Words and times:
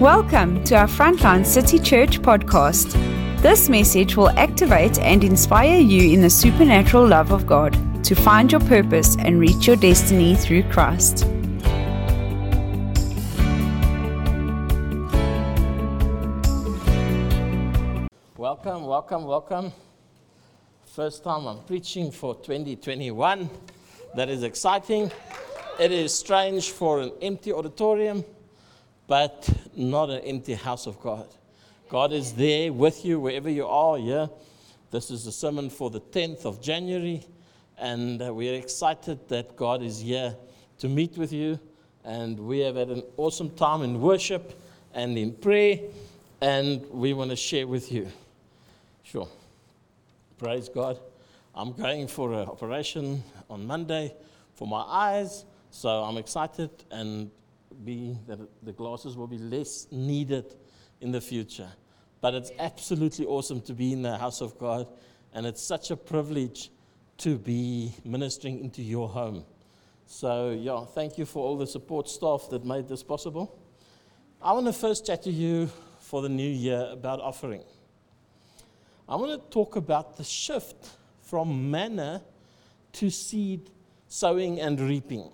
Welcome 0.00 0.64
to 0.64 0.76
our 0.76 0.86
Frontline 0.86 1.44
City 1.44 1.78
Church 1.78 2.22
podcast. 2.22 2.94
This 3.42 3.68
message 3.68 4.16
will 4.16 4.30
activate 4.30 4.98
and 4.98 5.22
inspire 5.22 5.78
you 5.78 6.14
in 6.14 6.22
the 6.22 6.30
supernatural 6.30 7.06
love 7.06 7.32
of 7.32 7.46
God 7.46 7.74
to 8.04 8.14
find 8.14 8.50
your 8.50 8.62
purpose 8.62 9.18
and 9.18 9.38
reach 9.38 9.66
your 9.66 9.76
destiny 9.76 10.36
through 10.36 10.62
Christ. 10.70 11.26
Welcome, 18.38 18.86
welcome, 18.86 19.24
welcome. 19.26 19.70
First 20.86 21.24
time 21.24 21.44
I'm 21.46 21.62
preaching 21.64 22.10
for 22.10 22.36
2021. 22.36 23.50
That 24.16 24.30
is 24.30 24.44
exciting. 24.44 25.12
It 25.78 25.92
is 25.92 26.14
strange 26.14 26.70
for 26.70 27.00
an 27.02 27.12
empty 27.20 27.52
auditorium 27.52 28.24
but 29.10 29.50
not 29.74 30.08
an 30.08 30.20
empty 30.20 30.54
house 30.54 30.86
of 30.86 31.00
God. 31.00 31.26
God 31.88 32.12
is 32.12 32.32
there 32.32 32.72
with 32.72 33.04
you 33.04 33.18
wherever 33.18 33.50
you 33.50 33.66
are. 33.66 33.98
Yeah, 33.98 34.28
this 34.92 35.10
is 35.10 35.24
the 35.24 35.32
sermon 35.32 35.68
for 35.68 35.90
the 35.90 36.00
10th 36.00 36.44
of 36.44 36.62
January, 36.62 37.26
and 37.76 38.22
uh, 38.22 38.32
we 38.32 38.48
are 38.48 38.54
excited 38.54 39.28
that 39.28 39.56
God 39.56 39.82
is 39.82 39.98
here 39.98 40.36
to 40.78 40.88
meet 40.88 41.18
with 41.18 41.32
you. 41.32 41.58
And 42.04 42.38
we 42.38 42.60
have 42.60 42.76
had 42.76 42.88
an 42.88 43.02
awesome 43.16 43.50
time 43.50 43.82
in 43.82 44.00
worship 44.00 44.56
and 44.94 45.18
in 45.18 45.32
prayer, 45.32 45.80
and 46.40 46.88
we 46.92 47.12
want 47.12 47.30
to 47.30 47.36
share 47.36 47.66
with 47.66 47.90
you. 47.90 48.06
Sure. 49.02 49.28
Praise 50.38 50.68
God. 50.68 51.00
I'm 51.52 51.72
going 51.72 52.06
for 52.06 52.32
an 52.32 52.48
operation 52.48 53.24
on 53.50 53.66
Monday 53.66 54.14
for 54.54 54.68
my 54.68 54.82
eyes, 54.82 55.44
so 55.72 55.88
I'm 55.88 56.16
excited 56.16 56.70
and 56.92 57.32
be 57.84 58.18
that 58.26 58.38
the 58.62 58.72
glasses 58.72 59.16
will 59.16 59.26
be 59.26 59.38
less 59.38 59.86
needed 59.90 60.54
in 61.00 61.12
the 61.12 61.20
future. 61.20 61.68
But 62.20 62.34
it's 62.34 62.52
absolutely 62.58 63.26
awesome 63.26 63.60
to 63.62 63.72
be 63.72 63.92
in 63.92 64.02
the 64.02 64.16
house 64.16 64.40
of 64.40 64.58
God, 64.58 64.86
and 65.32 65.46
it's 65.46 65.62
such 65.62 65.90
a 65.90 65.96
privilege 65.96 66.70
to 67.18 67.38
be 67.38 67.94
ministering 68.04 68.60
into 68.60 68.82
your 68.82 69.08
home. 69.08 69.44
So, 70.06 70.50
yeah, 70.50 70.84
thank 70.84 71.18
you 71.18 71.24
for 71.24 71.46
all 71.46 71.56
the 71.56 71.66
support 71.66 72.08
staff 72.08 72.48
that 72.50 72.64
made 72.64 72.88
this 72.88 73.02
possible. 73.02 73.58
I 74.42 74.52
want 74.52 74.66
to 74.66 74.72
first 74.72 75.06
chat 75.06 75.22
to 75.24 75.30
you 75.30 75.70
for 76.00 76.22
the 76.22 76.28
new 76.28 76.48
year 76.48 76.88
about 76.90 77.20
offering. 77.20 77.62
I 79.08 79.16
want 79.16 79.32
to 79.32 79.50
talk 79.50 79.76
about 79.76 80.16
the 80.16 80.24
shift 80.24 80.90
from 81.22 81.70
manna 81.70 82.22
to 82.94 83.10
seed 83.10 83.70
sowing 84.08 84.60
and 84.60 84.80
reaping 84.80 85.30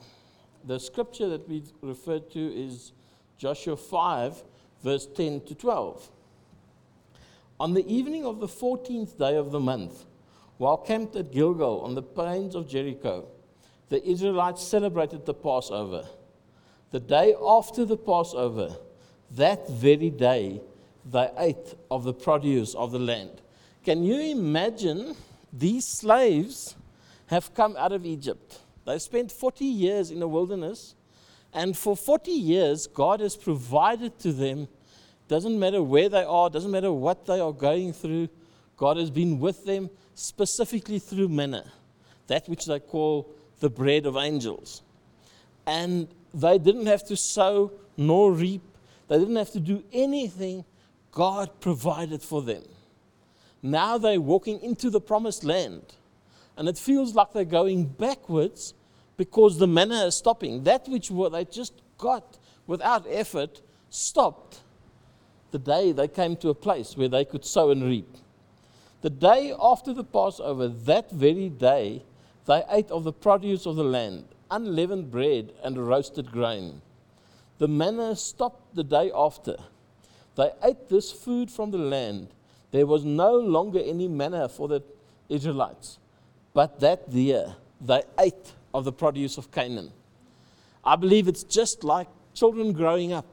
the 0.67 0.81
scripture 0.81 1.29
that 1.29 1.49
we 1.49 1.63
referred 1.81 2.31
to 2.33 2.41
is 2.41 2.93
Joshua 3.39 3.77
5, 3.77 4.43
verse 4.83 5.07
10 5.07 5.43
to 5.43 5.55
12. 5.55 6.11
On 7.61 7.73
the 7.73 7.87
evening 7.87 8.27
of 8.27 8.41
the 8.41 8.49
14th 8.49 9.17
day 9.17 9.37
of 9.37 9.53
the 9.53 9.61
month, 9.61 10.05
while 10.59 10.77
camped 10.77 11.15
at 11.17 11.33
Gilgal 11.33 11.81
on 11.83 11.95
the 11.95 12.03
plains 12.03 12.55
of 12.55 12.69
Jericho, 12.69 13.29
the 13.89 14.05
Israelites 14.07 14.63
celebrated 14.63 15.25
the 15.25 15.35
Passover. 15.35 16.05
The 16.91 17.01
day 17.01 17.35
after 17.47 17.85
the 17.85 17.97
Passover, 17.97 18.75
that 19.33 19.69
very 19.69 20.11
day, 20.11 20.61
they 21.05 21.31
ate 21.39 21.75
of 21.91 22.03
the 22.03 22.13
produce 22.13 22.75
of 22.75 22.91
the 22.91 22.99
land. 22.99 23.41
Can 23.85 24.03
you 24.03 24.19
imagine 24.19 25.15
these 25.53 25.87
slaves 25.87 26.75
have 27.27 27.55
come 27.55 27.77
out 27.77 27.93
of 27.93 28.05
Egypt? 28.05 28.59
They 28.87 29.01
spent 29.01 29.33
40 29.33 29.65
years 29.65 30.11
in 30.13 30.21
the 30.21 30.29
wilderness, 30.29 30.95
and 31.53 31.77
for 31.77 31.97
40 31.97 32.31
years, 32.31 32.87
God 32.87 33.21
has 33.21 33.37
provided 33.37 34.19
to 34.21 34.33
them. 34.33 34.69
Doesn't 35.27 35.59
matter 35.59 35.83
where 35.83 36.09
they 36.09 36.23
are, 36.23 36.49
doesn't 36.49 36.71
matter 36.71 36.93
what 36.93 37.27
they 37.27 37.41
are 37.41 37.53
going 37.53 37.93
through, 37.93 38.29
God 38.77 38.97
has 38.97 39.11
been 39.11 39.41
with 39.41 39.65
them 39.65 39.91
specifically 40.15 41.01
through 41.01 41.29
manna, 41.29 41.65
that 42.29 42.49
which 42.49 42.67
they 42.67 42.79
call 42.79 43.35
the 43.59 43.69
bread 43.69 44.07
of 44.07 44.17
angels. 44.17 44.83
And 45.67 46.07
they 46.33 46.59
didn't 46.59 46.87
have 46.87 47.05
to 47.07 47.17
sow 47.17 47.73
nor 47.97 48.33
reap, 48.33 48.63
they 49.09 49.19
didn't 49.19 49.37
have 49.37 49.51
to 49.53 49.61
do 49.61 49.83
anything. 49.93 50.65
God 51.11 51.61
provided 51.61 52.23
for 52.23 52.43
them. 52.43 52.63
Now 53.63 53.97
they're 53.97 54.21
walking 54.21 54.61
into 54.61 54.91
the 54.91 55.01
promised 55.01 55.45
land. 55.45 55.95
And 56.57 56.69
it 56.69 56.79
feels 56.79 57.15
like 57.15 57.33
they're 57.33 57.45
going 57.45 57.85
backwards 57.85 58.75
because 59.17 59.59
the 59.59 59.67
manna 59.67 60.07
is 60.07 60.15
stopping. 60.15 60.65
That 60.65 60.89
which 60.89 61.09
they 61.09 61.45
just 61.45 61.75
got 61.99 62.39
without 62.67 63.07
effort 63.09 63.63
stopped 63.91 64.61
the 65.57 65.59
day 65.59 65.93
they 65.93 66.09
came 66.09 66.37
to 66.37 66.51
a 66.51 66.55
place 66.55 66.97
where 66.97 67.09
they 67.09 67.25
could 67.25 67.45
sow 67.45 67.71
and 67.71 67.83
reap. 67.83 68.17
The 69.01 69.11
day 69.11 69.55
after 69.59 69.95
the 69.95 70.05
Passover, 70.05 70.69
that 70.69 71.11
very 71.11 71.49
day, 71.49 72.03
they 72.47 72.63
ate 72.69 72.91
of 72.91 73.05
the 73.05 73.13
produce 73.13 73.67
of 73.67 73.77
the 73.77 73.85
land, 73.85 74.25
unleavened 74.51 75.11
bread 75.11 75.53
and 75.63 75.87
roasted 75.89 76.31
grain. 76.31 76.83
The 77.59 77.69
manna 77.69 78.17
stopped 78.17 78.75
the 78.75 78.85
day 78.85 79.11
after. 79.15 79.57
They 80.35 80.51
ate 80.63 80.89
this 80.89 81.11
food 81.11 81.51
from 81.51 81.71
the 81.71 81.79
land. 81.79 82.29
There 82.71 82.87
was 82.87 83.05
no 83.05 83.33
longer 83.35 83.81
any 83.83 84.09
manna 84.09 84.49
for 84.51 84.69
the 84.69 84.83
Israelites. 85.31 85.99
But 86.53 86.81
that 86.81 87.11
year, 87.11 87.57
they 87.81 88.03
ate 88.19 88.53
of 88.77 88.85
the 88.85 88.93
produce 88.93 89.39
of 89.39 89.51
Canaan. 89.51 89.91
I 90.85 90.97
believe 90.97 91.29
it's 91.29 91.45
just 91.45 91.83
like 91.83 92.09
children 92.35 92.75
growing 92.75 93.11
up 93.11 93.25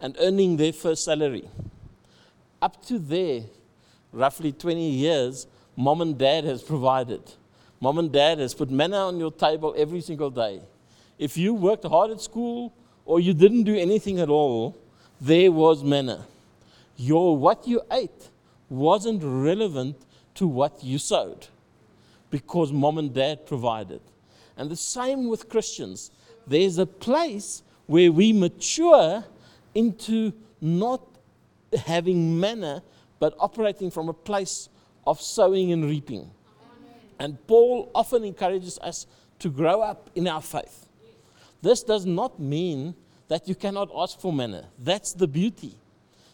and 0.00 0.16
earning 0.20 0.56
their 0.56 0.72
first 0.72 1.04
salary. 1.04 1.48
Up 2.62 2.86
to 2.86 3.00
there, 3.00 3.42
roughly 4.12 4.52
20 4.52 4.90
years, 4.90 5.48
mom 5.76 6.00
and 6.00 6.16
dad 6.16 6.44
has 6.44 6.62
provided. 6.62 7.20
Mom 7.80 7.98
and 7.98 8.12
dad 8.12 8.38
has 8.38 8.54
put 8.54 8.70
manna 8.70 8.98
on 8.98 9.18
your 9.18 9.32
table 9.32 9.74
every 9.76 10.00
single 10.00 10.30
day. 10.30 10.60
If 11.18 11.36
you 11.36 11.52
worked 11.52 11.84
hard 11.84 12.12
at 12.12 12.20
school 12.20 12.72
or 13.04 13.18
you 13.18 13.34
didn't 13.34 13.64
do 13.64 13.74
anything 13.74 14.20
at 14.20 14.28
all, 14.28 14.76
there 15.20 15.50
was 15.50 15.82
manna. 15.82 16.26
Your 16.96 17.36
what 17.36 17.66
you 17.66 17.82
ate 17.90 18.28
wasn't 18.68 19.20
relevant 19.24 19.96
to 20.36 20.46
what 20.46 20.84
you 20.84 20.98
sowed 20.98 21.48
because 22.30 22.70
mom 22.70 22.98
and 22.98 23.12
dad 23.12 23.46
provided. 23.46 24.00
And 24.60 24.70
the 24.70 24.76
same 24.76 25.28
with 25.28 25.48
Christians. 25.48 26.10
There's 26.46 26.76
a 26.76 26.84
place 26.84 27.62
where 27.86 28.12
we 28.12 28.30
mature 28.34 29.24
into 29.74 30.34
not 30.60 31.00
having 31.74 32.38
manna, 32.38 32.82
but 33.18 33.34
operating 33.38 33.90
from 33.90 34.10
a 34.10 34.12
place 34.12 34.68
of 35.06 35.18
sowing 35.18 35.72
and 35.72 35.86
reaping. 35.86 36.30
And 37.18 37.38
Paul 37.46 37.90
often 37.94 38.22
encourages 38.22 38.78
us 38.80 39.06
to 39.38 39.48
grow 39.48 39.80
up 39.80 40.10
in 40.14 40.28
our 40.28 40.42
faith. 40.42 40.86
This 41.62 41.82
does 41.82 42.04
not 42.04 42.38
mean 42.38 42.94
that 43.28 43.48
you 43.48 43.54
cannot 43.54 43.88
ask 43.96 44.20
for 44.20 44.30
manna. 44.30 44.66
That's 44.78 45.14
the 45.14 45.26
beauty. 45.26 45.74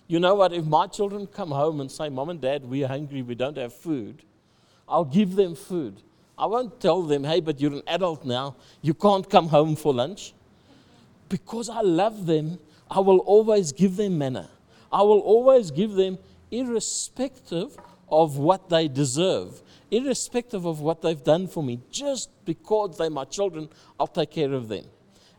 You 0.08 0.18
know 0.18 0.34
what? 0.34 0.52
If 0.52 0.64
my 0.64 0.88
children 0.88 1.28
come 1.28 1.52
home 1.52 1.80
and 1.80 1.92
say, 1.92 2.08
Mom 2.08 2.30
and 2.30 2.40
Dad, 2.40 2.64
we're 2.64 2.88
hungry, 2.88 3.22
we 3.22 3.36
don't 3.36 3.56
have 3.56 3.72
food, 3.72 4.24
I'll 4.88 5.04
give 5.04 5.36
them 5.36 5.54
food. 5.54 6.02
I 6.38 6.46
won't 6.46 6.80
tell 6.80 7.02
them, 7.02 7.24
hey, 7.24 7.40
but 7.40 7.60
you're 7.60 7.72
an 7.72 7.82
adult 7.86 8.24
now. 8.24 8.56
You 8.82 8.94
can't 8.94 9.28
come 9.28 9.48
home 9.48 9.74
for 9.74 9.94
lunch. 9.94 10.34
Because 11.28 11.68
I 11.68 11.80
love 11.80 12.26
them, 12.26 12.58
I 12.90 13.00
will 13.00 13.18
always 13.18 13.72
give 13.72 13.96
them 13.96 14.18
manna. 14.18 14.48
I 14.92 15.02
will 15.02 15.20
always 15.20 15.70
give 15.70 15.92
them, 15.92 16.18
irrespective 16.50 17.76
of 18.08 18.38
what 18.38 18.68
they 18.68 18.86
deserve, 18.86 19.62
irrespective 19.90 20.64
of 20.64 20.80
what 20.80 21.02
they've 21.02 21.24
done 21.24 21.48
for 21.48 21.62
me. 21.62 21.80
Just 21.90 22.30
because 22.44 22.96
they're 22.96 23.10
my 23.10 23.24
children, 23.24 23.68
I'll 23.98 24.06
take 24.06 24.30
care 24.30 24.52
of 24.52 24.68
them. 24.68 24.84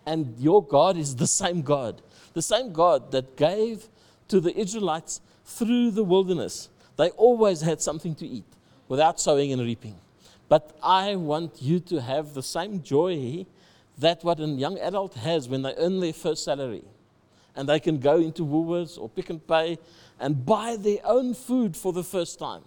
And 0.06 0.38
your 0.40 0.64
God 0.64 0.98
is 0.98 1.16
the 1.16 1.28
same 1.28 1.62
God, 1.62 2.02
the 2.34 2.42
same 2.42 2.74
God 2.74 3.12
that 3.12 3.38
gave 3.38 3.88
to 4.30 4.40
the 4.40 4.58
Israelites 4.58 5.22
through 5.46 5.92
the 5.92 6.04
wilderness. 6.04 6.70
They 6.98 7.10
always 7.12 7.62
had 7.62 7.82
something 7.82 8.16
to 8.16 8.28
eat 8.28 8.46
without 8.88 9.20
sowing 9.20 9.54
and 9.54 9.62
reaping. 9.62 9.96
But 10.50 10.78
I 10.82 11.16
want 11.16 11.62
you 11.62 11.80
to 11.82 12.02
have 12.02 12.34
the 12.34 12.44
same 12.44 12.82
joy 12.82 13.46
that 13.98 14.24
what 14.24 14.40
a 14.40 14.46
young 14.46 14.78
adult 14.80 15.16
has 15.16 15.50
when 15.50 15.62
they 15.62 15.74
earn 15.78 16.00
their 16.00 16.14
first 16.14 16.44
salary. 16.44 16.84
And 17.56 17.68
they 17.68 17.80
can 17.80 18.00
go 18.00 18.18
into 18.18 18.44
Woolworths 18.44 19.00
or 19.00 19.10
Pick 19.10 19.30
n 19.30 19.40
Pay 19.40 19.80
and 20.20 20.46
buy 20.46 20.76
their 20.76 21.00
own 21.04 21.34
food 21.34 21.76
for 21.76 21.92
the 21.92 22.04
first 22.04 22.40
time 22.40 22.62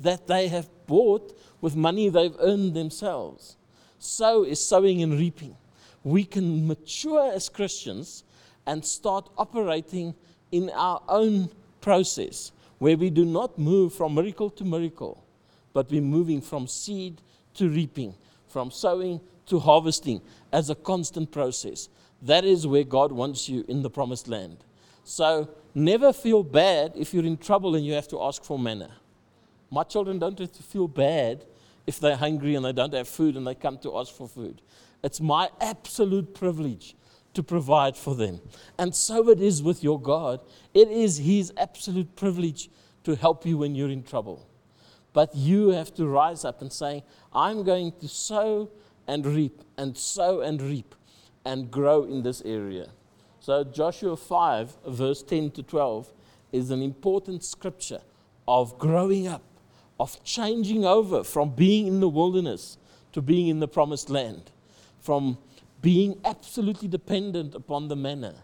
that 0.00 0.26
they 0.26 0.48
have 0.48 0.68
bought 0.86 1.36
with 1.60 1.74
money 1.74 2.08
they've 2.08 2.36
earned 2.40 2.74
themselves. 2.74 3.56
So 3.98 4.44
is 4.44 4.64
sowing 4.64 5.02
and 5.02 5.18
reaping. 5.18 5.56
We 6.04 6.24
can 6.24 6.66
mature 6.66 7.32
as 7.32 7.48
Christians 7.48 8.22
and 8.66 8.84
start 8.84 9.28
operating 9.36 10.14
in 10.52 10.70
our 10.70 11.02
own 11.08 11.50
process 11.80 12.52
where 12.78 12.96
we 12.96 13.10
do 13.10 13.24
not 13.24 13.58
move 13.58 13.94
from 13.94 14.14
miracle 14.14 14.50
to 14.50 14.64
miracle, 14.64 15.24
but 15.72 15.90
we're 15.90 16.02
moving 16.02 16.40
from 16.40 16.66
seed 16.66 17.20
to 17.56 17.68
reaping, 17.68 18.14
from 18.48 18.70
sowing 18.70 19.20
to 19.46 19.58
harvesting 19.58 20.20
as 20.52 20.70
a 20.70 20.74
constant 20.74 21.30
process. 21.30 21.88
That 22.22 22.44
is 22.44 22.66
where 22.66 22.84
God 22.84 23.12
wants 23.12 23.48
you 23.48 23.64
in 23.68 23.82
the 23.82 23.90
promised 23.90 24.28
land. 24.28 24.58
So 25.04 25.48
never 25.74 26.12
feel 26.12 26.42
bad 26.42 26.92
if 26.96 27.14
you're 27.14 27.24
in 27.24 27.36
trouble 27.36 27.74
and 27.76 27.84
you 27.84 27.92
have 27.92 28.08
to 28.08 28.22
ask 28.22 28.42
for 28.42 28.58
manna. 28.58 28.90
My 29.70 29.82
children 29.82 30.18
don't 30.18 30.38
have 30.38 30.52
to 30.52 30.62
feel 30.62 30.88
bad 30.88 31.44
if 31.86 32.00
they're 32.00 32.16
hungry 32.16 32.54
and 32.54 32.64
they 32.64 32.72
don't 32.72 32.94
have 32.94 33.08
food 33.08 33.36
and 33.36 33.46
they 33.46 33.54
come 33.54 33.78
to 33.78 33.96
ask 33.98 34.12
for 34.12 34.28
food. 34.28 34.62
It's 35.02 35.20
my 35.20 35.50
absolute 35.60 36.34
privilege 36.34 36.96
to 37.34 37.42
provide 37.42 37.96
for 37.96 38.14
them. 38.14 38.40
And 38.78 38.94
so 38.94 39.28
it 39.28 39.40
is 39.40 39.62
with 39.62 39.84
your 39.84 40.00
God. 40.00 40.40
It 40.74 40.88
is 40.88 41.18
His 41.18 41.52
absolute 41.56 42.16
privilege 42.16 42.70
to 43.04 43.14
help 43.14 43.46
you 43.46 43.58
when 43.58 43.74
you're 43.74 43.90
in 43.90 44.02
trouble. 44.02 44.48
But 45.16 45.34
you 45.34 45.70
have 45.70 45.94
to 45.94 46.06
rise 46.06 46.44
up 46.44 46.60
and 46.60 46.70
say, 46.70 47.02
I'm 47.32 47.62
going 47.62 47.92
to 48.02 48.06
sow 48.06 48.68
and 49.08 49.24
reap 49.24 49.62
and 49.78 49.96
sow 49.96 50.42
and 50.42 50.60
reap 50.60 50.94
and 51.42 51.70
grow 51.70 52.04
in 52.04 52.22
this 52.22 52.42
area. 52.42 52.90
So, 53.40 53.64
Joshua 53.64 54.18
5, 54.18 54.76
verse 54.88 55.22
10 55.22 55.52
to 55.52 55.62
12, 55.62 56.12
is 56.52 56.70
an 56.70 56.82
important 56.82 57.44
scripture 57.44 58.02
of 58.46 58.78
growing 58.78 59.26
up, 59.26 59.40
of 59.98 60.22
changing 60.22 60.84
over 60.84 61.24
from 61.24 61.48
being 61.48 61.86
in 61.86 62.00
the 62.00 62.10
wilderness 62.10 62.76
to 63.14 63.22
being 63.22 63.48
in 63.48 63.58
the 63.58 63.68
promised 63.68 64.10
land, 64.10 64.50
from 65.00 65.38
being 65.80 66.20
absolutely 66.26 66.88
dependent 66.88 67.54
upon 67.54 67.88
the 67.88 67.96
manna 67.96 68.34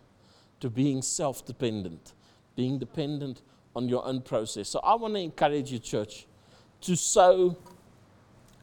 to 0.61 0.71
being 0.71 1.03
self 1.03 1.45
dependent, 1.45 2.15
being 2.57 2.79
dependent 2.79 3.43
on 3.77 3.91
your 3.91 4.07
own 4.07 4.23
process. 4.23 4.71
So, 4.71 4.79
I 4.79 4.95
want 4.95 5.13
to 5.13 5.21
encourage 5.21 5.71
you, 5.71 5.79
church, 5.79 6.27
to 6.83 6.97
sow 6.97 7.57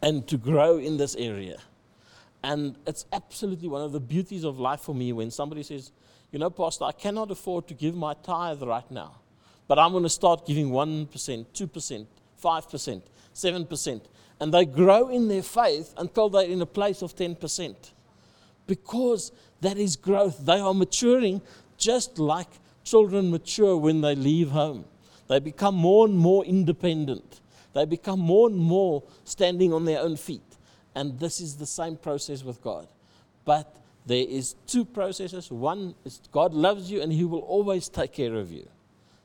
and 0.01 0.27
to 0.27 0.38
grow 0.38 0.77
in 0.77 0.98
this 0.98 1.16
area. 1.16 1.57
And 2.44 2.77
it's 2.88 3.06
absolutely 3.12 3.68
one 3.68 3.81
of 3.81 3.92
the 3.92 4.00
beauties 4.00 4.44
of 4.44 4.60
life 4.60 4.81
for 4.81 4.95
me 4.95 5.12
when 5.12 5.30
somebody 5.30 5.63
says, 5.63 5.92
You 6.31 6.39
know, 6.39 6.50
Pastor, 6.50 6.86
I 6.86 6.94
cannot 6.94 7.31
afford 7.31 7.68
to 7.68 7.74
give 7.74 7.95
my 7.95 8.13
tithe 8.13 8.62
right 8.62 8.89
now, 8.89 9.16
but 9.68 9.77
I'm 9.77 9.92
going 9.92 10.04
to 10.04 10.10
start 10.10 10.45
giving 10.45 10.69
1%, 10.69 11.07
2%, 11.10 12.07
5%, 12.42 13.01
7%. 13.33 14.01
And 14.39 14.54
they 14.54 14.66
grow 14.66 15.10
in 15.10 15.27
their 15.27 15.44
faith 15.44 15.94
until 15.98 16.30
they're 16.30 16.48
in 16.48 16.62
a 16.62 16.66
place 16.66 17.01
of 17.01 17.13
10%. 17.16 17.75
Because 18.68 19.33
that 19.60 19.77
is 19.77 19.98
growth. 19.98 20.45
They 20.45 20.60
are 20.60 20.74
maturing 20.74 21.42
just 21.77 22.19
like 22.19 22.48
children 22.86 23.31
mature 23.31 23.75
when 23.75 24.00
they 24.00 24.16
leave 24.16 24.51
home. 24.51 24.86
They 25.27 25.39
become 25.39 25.75
more 25.75 26.07
and 26.07 26.18
more 26.18 26.45
independent. 26.45 27.42
They 27.74 27.86
become 27.86 28.19
more 28.19 28.50
and 28.50 28.57
more 28.57 29.04
standing 29.24 29.74
on 29.74 29.86
their 29.86 30.00
own 30.00 30.18
feet. 30.18 30.57
And 30.95 31.19
this 31.19 31.39
is 31.39 31.56
the 31.57 31.66
same 31.66 31.95
process 31.95 32.44
with 32.44 32.62
God. 32.62 32.88
But 33.45 33.75
there 34.06 34.25
is 34.27 34.56
two 34.66 34.86
processes. 34.86 35.51
One 35.51 35.95
is 36.04 36.19
God 36.31 36.54
loves 36.54 36.92
you 36.92 37.01
and 37.01 37.12
he 37.12 37.25
will 37.25 37.39
always 37.42 37.89
take 37.89 38.13
care 38.13 38.36
of 38.36 38.51
you. 38.51 38.68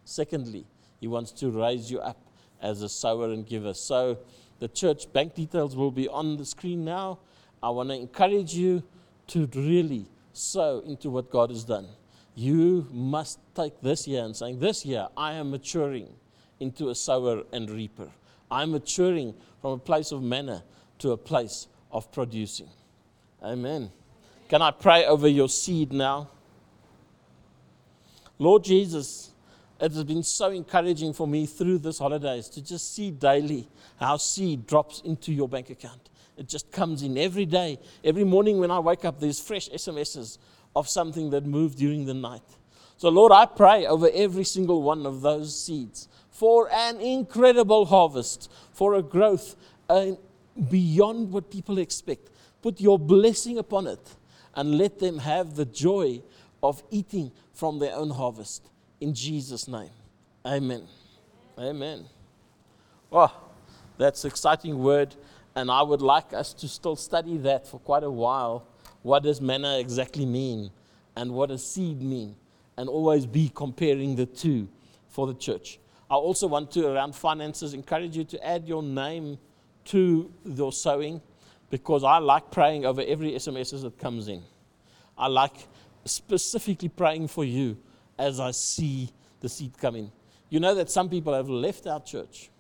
Secondly, 0.05 0.67
he 1.01 1.07
wants 1.07 1.33
to 1.33 1.51
raise 1.51 1.91
you 1.91 2.01
up 2.01 2.19
as 2.61 2.83
a 2.83 2.89
sower 2.89 3.31
and 3.31 3.47
giver. 3.47 3.75
So 3.75 4.19
the 4.59 4.69
church 4.69 5.13
bank 5.13 5.35
details 5.35 5.75
will 5.75 5.91
be 5.91 6.09
on 6.09 6.37
the 6.37 6.45
screen 6.45 6.85
now. 6.85 7.19
I 7.63 7.71
want 7.71 7.89
to 7.89 7.95
encourage 7.95 8.55
you 8.55 8.83
to 9.29 9.49
really 9.55 10.07
sow 10.33 10.81
into 10.81 11.11
what 11.11 11.31
God 11.31 11.51
has 11.51 11.65
done. 11.65 11.89
You 12.35 12.87
must 12.91 13.39
take 13.55 13.81
this 13.81 14.07
year 14.07 14.25
and 14.25 14.37
saying, 14.37 14.59
This 14.59 14.85
year 14.85 15.09
I 15.17 15.35
am 15.35 15.51
maturing 15.51 16.09
into 16.61 16.91
a 16.91 16.95
sower 16.95 17.43
and 17.53 17.71
reaper. 17.71 18.11
I'm 18.55 18.71
maturing 18.71 19.35
from 19.61 19.73
a 19.73 19.79
place 19.79 20.13
of 20.13 20.23
manna 20.23 20.63
to 21.01 21.11
a 21.11 21.17
place 21.17 21.67
of 21.91 22.11
producing. 22.13 22.69
Amen. 23.43 23.91
Can 24.49 24.63
I 24.63 24.71
pray 24.71 25.05
over 25.07 25.27
your 25.27 25.49
seed 25.49 25.93
now? 25.93 26.31
Lord 28.39 28.65
Jesus, 28.65 29.31
it 29.81 29.93
has 29.93 30.05
been 30.05 30.23
so 30.23 30.51
encouraging 30.51 31.13
for 31.13 31.27
me 31.27 31.47
through 31.47 31.79
this 31.79 31.99
holidays 31.99 32.49
to 32.51 32.63
just 32.63 32.95
see 32.95 33.11
daily 33.11 33.69
how 33.99 34.17
seed 34.17 34.67
drops 34.67 35.01
into 35.05 35.33
your 35.33 35.49
bank 35.49 35.71
account. 35.71 36.09
It 36.37 36.49
just 36.49 36.71
comes 36.71 37.03
in 37.03 37.19
every 37.19 37.47
day. 37.47 37.79
Every 38.03 38.25
morning 38.25 38.59
when 38.59 38.71
I 38.71 38.79
wake 38.79 39.05
up, 39.05 39.21
there's 39.21 39.41
fresh 39.41 39.69
SMSs 39.69 40.39
of 40.75 40.89
something 40.89 41.31
that 41.31 41.45
moved 41.45 41.79
during 41.79 42.07
the 42.07 42.15
night. 42.15 42.43
So, 42.97 43.09
Lord, 43.09 43.33
I 43.33 43.47
pray 43.47 43.87
over 43.87 44.09
every 44.13 44.45
single 44.45 44.83
one 44.83 45.07
of 45.07 45.21
those 45.21 45.61
seeds 45.61 46.09
for 46.35 46.69
an 46.73 47.01
incredible 47.01 47.87
harvest, 47.87 48.51
for 48.73 48.95
a 48.95 49.03
growth 49.03 49.55
uh, 49.89 50.07
beyond 50.69 51.31
what 51.31 51.49
people 51.49 51.79
expect. 51.79 52.29
Put 52.61 52.81
your 52.81 52.99
blessing 52.99 53.57
upon 53.57 53.87
it 53.87 54.17
and 54.57 54.77
let 54.77 54.99
them 54.99 55.19
have 55.19 55.55
the 55.55 55.65
joy 55.65 56.23
of 56.61 56.83
eating 56.91 57.31
from 57.53 57.79
their 57.79 57.95
own 57.95 58.11
harvest. 58.11 58.69
In 59.01 59.15
Jesus' 59.15 59.69
name. 59.69 59.91
Amen. 60.45 60.83
Amen. 61.57 62.05
Oh, 63.13 63.33
that's 63.97 64.25
exciting 64.25 64.81
word. 64.81 65.15
And 65.55 65.71
I 65.71 65.83
would 65.83 66.03
like 66.03 66.33
us 66.33 66.53
to 66.55 66.67
still 66.67 66.97
study 66.97 67.37
that 67.39 67.69
for 67.69 67.79
quite 67.79 68.03
a 68.03 68.11
while. 68.11 68.67
What 69.03 69.23
does 69.23 69.41
manna 69.41 69.79
exactly 69.79 70.27
mean? 70.27 70.73
And 71.15 71.31
what 71.31 71.51
does 71.51 71.65
seed 71.65 72.03
mean? 72.03 72.35
And 72.77 72.89
always 72.89 73.25
be 73.25 73.53
comparing 73.55 74.17
the 74.17 74.27
two 74.27 74.67
for 75.07 75.29
the 75.29 75.35
church. 75.35 75.79
I 76.11 76.15
also 76.15 76.47
want 76.47 76.71
to, 76.73 76.89
around 76.89 77.15
finances, 77.15 77.75
encourage 77.75 78.17
you 78.17 78.25
to 78.25 78.47
add 78.47 78.69
your 78.69 78.83
name 78.83 79.39
to 79.87 80.33
your 80.45 80.73
sowing 80.73 81.21
because 81.71 82.05
I 82.05 82.19
like 82.19 82.51
praying 82.51 82.85
over 82.85 83.03
every 83.07 83.33
SMS 83.33 83.83
that 83.83 83.99
comes 83.99 84.29
in. 84.29 84.43
I 85.17 85.29
like 85.29 85.57
specifically 86.05 86.89
praying 86.89 87.29
for 87.29 87.45
you 87.45 87.77
as 88.19 88.39
I 88.39 88.51
see 88.51 89.11
the 89.41 89.49
seed 89.49 89.77
come 89.79 89.97
in. 89.97 90.13
You 90.51 90.61
know 90.61 90.75
that 90.75 90.91
some 90.91 91.09
people 91.09 91.33
have 91.35 91.49
left 91.49 91.87
our 91.87 92.01
church, 92.01 92.51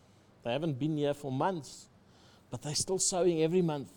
they 0.42 0.52
haven't 0.52 0.78
been 0.78 0.96
here 0.96 1.14
for 1.14 1.30
months 1.30 1.88
but 2.54 2.62
they're 2.62 2.74
still 2.76 3.00
sowing 3.00 3.42
every 3.42 3.62
month. 3.62 3.90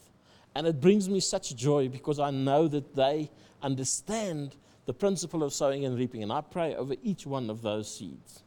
And 0.56 0.66
it 0.66 0.82
brings 0.82 1.08
me 1.08 1.20
such 1.20 1.56
joy 1.56 1.90
because 1.90 2.20
I 2.20 2.32
know 2.32 2.68
that 2.70 2.96
they 2.96 3.30
understand 3.62 4.56
the 4.88 4.96
principle 4.96 5.44
of 5.44 5.54
sowing 5.54 5.86
and 5.86 5.96
reaping. 5.96 6.24
And 6.24 6.32
I 6.32 6.42
pray 6.42 6.74
over 6.74 6.96
each 7.04 7.28
one 7.28 7.52
of 7.52 7.62
those 7.62 7.96
seeds. 7.96 8.42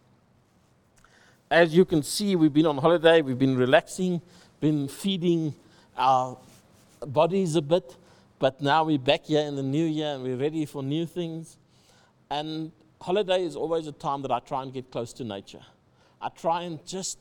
As 1.51 1.75
you 1.75 1.85
can 1.85 2.05
see, 2.05 2.37
we've 2.37 2.53
been 2.53 2.67
on 2.67 2.79
holiday, 2.79 3.23
we've 3.23 3.37
been 3.39 3.57
relaxing, 3.57 4.23
been 4.61 4.87
feeding 4.87 5.53
our 5.97 6.39
bodies 7.05 7.57
a 7.57 7.63
bit, 7.63 7.97
but 8.39 8.63
now 8.63 8.85
we're 8.85 9.01
back 9.01 9.25
here 9.25 9.41
in 9.41 9.57
the 9.57 9.63
new 9.63 9.85
year 9.85 10.15
and 10.15 10.23
we're 10.23 10.37
ready 10.37 10.65
for 10.65 10.81
new 10.81 11.07
things. 11.07 11.57
And 12.31 12.71
holiday 13.01 13.43
is 13.43 13.57
always 13.57 13.89
a 13.89 13.93
time 13.93 14.23
that 14.23 14.31
I 14.31 14.39
try 14.39 14.63
and 14.63 14.73
get 14.73 14.93
close 14.93 15.13
to 15.15 15.25
nature. 15.25 15.63
I 16.23 16.29
try 16.29 16.63
and 16.63 16.87
just 16.87 17.19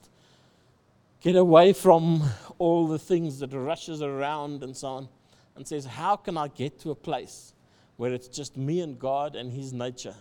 get 1.22 1.36
away 1.36 1.74
from 1.74 2.22
all 2.60 2.88
the 2.88 3.00
things 3.00 3.40
that 3.40 3.52
rushes 3.52 4.04
around 4.04 4.62
and 4.62 4.78
so 4.78 4.90
on, 4.90 5.10
and 5.56 5.68
says, 5.68 5.86
How 5.86 6.16
can 6.16 6.38
I 6.38 6.50
get 6.50 6.80
to 6.82 6.92
a 6.92 6.96
place 6.96 7.56
where 7.98 8.14
it's 8.14 8.28
just 8.28 8.58
me 8.58 8.82
and 8.82 9.00
God 9.00 9.36
and 9.36 9.52
His 9.52 9.74
nature? 9.74 10.16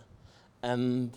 And 0.63 1.15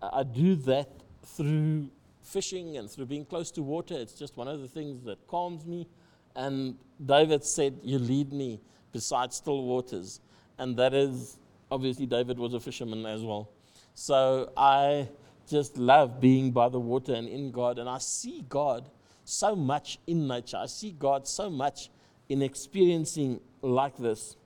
I 0.00 0.22
do 0.22 0.54
that 0.56 0.88
through 1.22 1.90
fishing 2.24 2.76
and 2.76 2.90
through 2.90 3.06
being 3.06 3.24
close 3.24 3.50
to 3.52 3.62
water. 3.62 3.94
It's 3.96 4.14
just 4.14 4.36
one 4.36 4.48
of 4.48 4.60
the 4.60 4.68
things 4.68 5.04
that 5.04 5.24
calms 5.28 5.64
me. 5.64 5.86
And 6.34 6.76
David 7.04 7.44
said, 7.44 7.78
You 7.82 7.98
lead 7.98 8.32
me 8.32 8.60
beside 8.92 9.32
still 9.32 9.62
waters. 9.62 10.20
And 10.58 10.76
that 10.78 10.94
is 10.94 11.38
obviously, 11.70 12.06
David 12.06 12.38
was 12.38 12.54
a 12.54 12.60
fisherman 12.60 13.06
as 13.06 13.22
well. 13.22 13.50
So 13.94 14.52
I 14.56 15.08
just 15.48 15.76
love 15.76 16.20
being 16.20 16.50
by 16.50 16.68
the 16.68 16.80
water 16.80 17.14
and 17.14 17.28
in 17.28 17.50
God. 17.50 17.78
And 17.78 17.88
I 17.88 17.98
see 17.98 18.44
God 18.48 18.88
so 19.24 19.54
much 19.54 19.98
in 20.06 20.26
nature. 20.26 20.56
I 20.56 20.66
see 20.66 20.92
God 20.92 21.28
so 21.28 21.50
much 21.50 21.90
in 22.28 22.42
experiencing 22.42 23.40
like 23.62 23.96
this. 23.96 24.36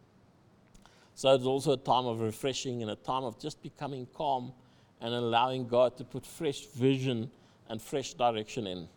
So 1.15 1.35
it's 1.35 1.45
also 1.45 1.73
a 1.73 1.77
time 1.77 2.07
of 2.07 2.21
refreshing 2.21 2.83
and 2.83 2.91
a 2.91 2.97
time 2.97 3.25
of 3.25 3.41
just 3.41 3.63
becoming 3.63 4.07
calm 4.15 4.53
and 5.01 5.15
allowing 5.15 5.67
God 5.67 5.97
to 5.99 6.05
put 6.05 6.25
fresh 6.25 6.67
vision 6.67 7.31
and 7.69 7.81
fresh 7.81 8.15
direction 8.15 8.67
in. 8.67 8.89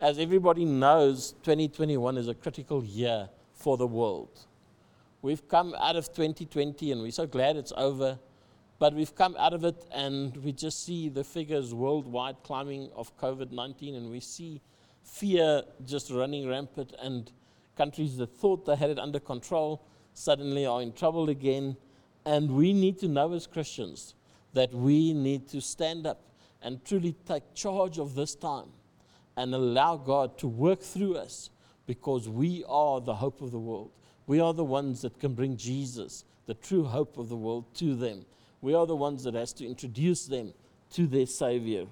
As 0.00 0.18
everybody 0.18 0.64
knows, 0.64 1.32
2021 1.42 2.18
is 2.18 2.28
a 2.28 2.34
critical 2.34 2.84
year 2.84 3.28
for 3.54 3.76
the 3.76 3.86
world. 3.86 4.40
We've 5.22 5.46
come 5.48 5.74
out 5.78 5.96
of 5.96 6.12
2020 6.12 6.92
and 6.92 7.00
we're 7.00 7.10
so 7.10 7.26
glad 7.26 7.56
it's 7.56 7.72
over, 7.76 8.18
but 8.78 8.92
we've 8.92 9.14
come 9.14 9.36
out 9.38 9.54
of 9.54 9.64
it 9.64 9.86
and 9.92 10.36
we 10.38 10.52
just 10.52 10.84
see 10.84 11.08
the 11.08 11.24
figures 11.24 11.72
worldwide 11.72 12.42
climbing 12.42 12.90
of 12.94 13.16
COVID 13.16 13.50
19 13.50 13.94
and 13.94 14.10
we 14.10 14.20
see 14.20 14.60
fear 15.04 15.62
just 15.84 16.10
running 16.10 16.48
rampant, 16.48 16.94
and 17.00 17.30
countries 17.76 18.16
that 18.16 18.30
thought 18.30 18.66
they 18.66 18.74
had 18.74 18.90
it 18.90 18.98
under 18.98 19.20
control 19.20 19.82
suddenly 20.14 20.66
are 20.66 20.82
in 20.82 20.92
trouble 20.92 21.28
again. 21.28 21.76
And 22.24 22.50
we 22.50 22.72
need 22.72 22.98
to 23.00 23.08
know 23.08 23.32
as 23.32 23.46
Christians 23.46 24.14
that 24.54 24.72
we 24.72 25.12
need 25.12 25.48
to 25.48 25.60
stand 25.60 26.06
up 26.06 26.20
and 26.64 26.84
truly 26.84 27.14
take 27.26 27.54
charge 27.54 27.98
of 27.98 28.14
this 28.14 28.34
time 28.34 28.68
and 29.36 29.54
allow 29.54 29.96
God 29.96 30.38
to 30.38 30.48
work 30.48 30.80
through 30.80 31.16
us 31.16 31.50
because 31.86 32.28
we 32.28 32.64
are 32.66 33.00
the 33.00 33.14
hope 33.14 33.42
of 33.42 33.52
the 33.52 33.58
world. 33.58 33.90
We 34.26 34.40
are 34.40 34.54
the 34.54 34.64
ones 34.64 35.02
that 35.02 35.20
can 35.20 35.34
bring 35.34 35.56
Jesus, 35.56 36.24
the 36.46 36.54
true 36.54 36.84
hope 36.84 37.18
of 37.18 37.28
the 37.28 37.36
world, 37.36 37.66
to 37.74 37.94
them. 37.94 38.24
We 38.62 38.74
are 38.74 38.86
the 38.86 38.96
ones 38.96 39.24
that 39.24 39.34
has 39.34 39.52
to 39.54 39.66
introduce 39.66 40.26
them 40.26 40.54
to 40.92 41.06
their 41.06 41.26
Savior. 41.26 41.86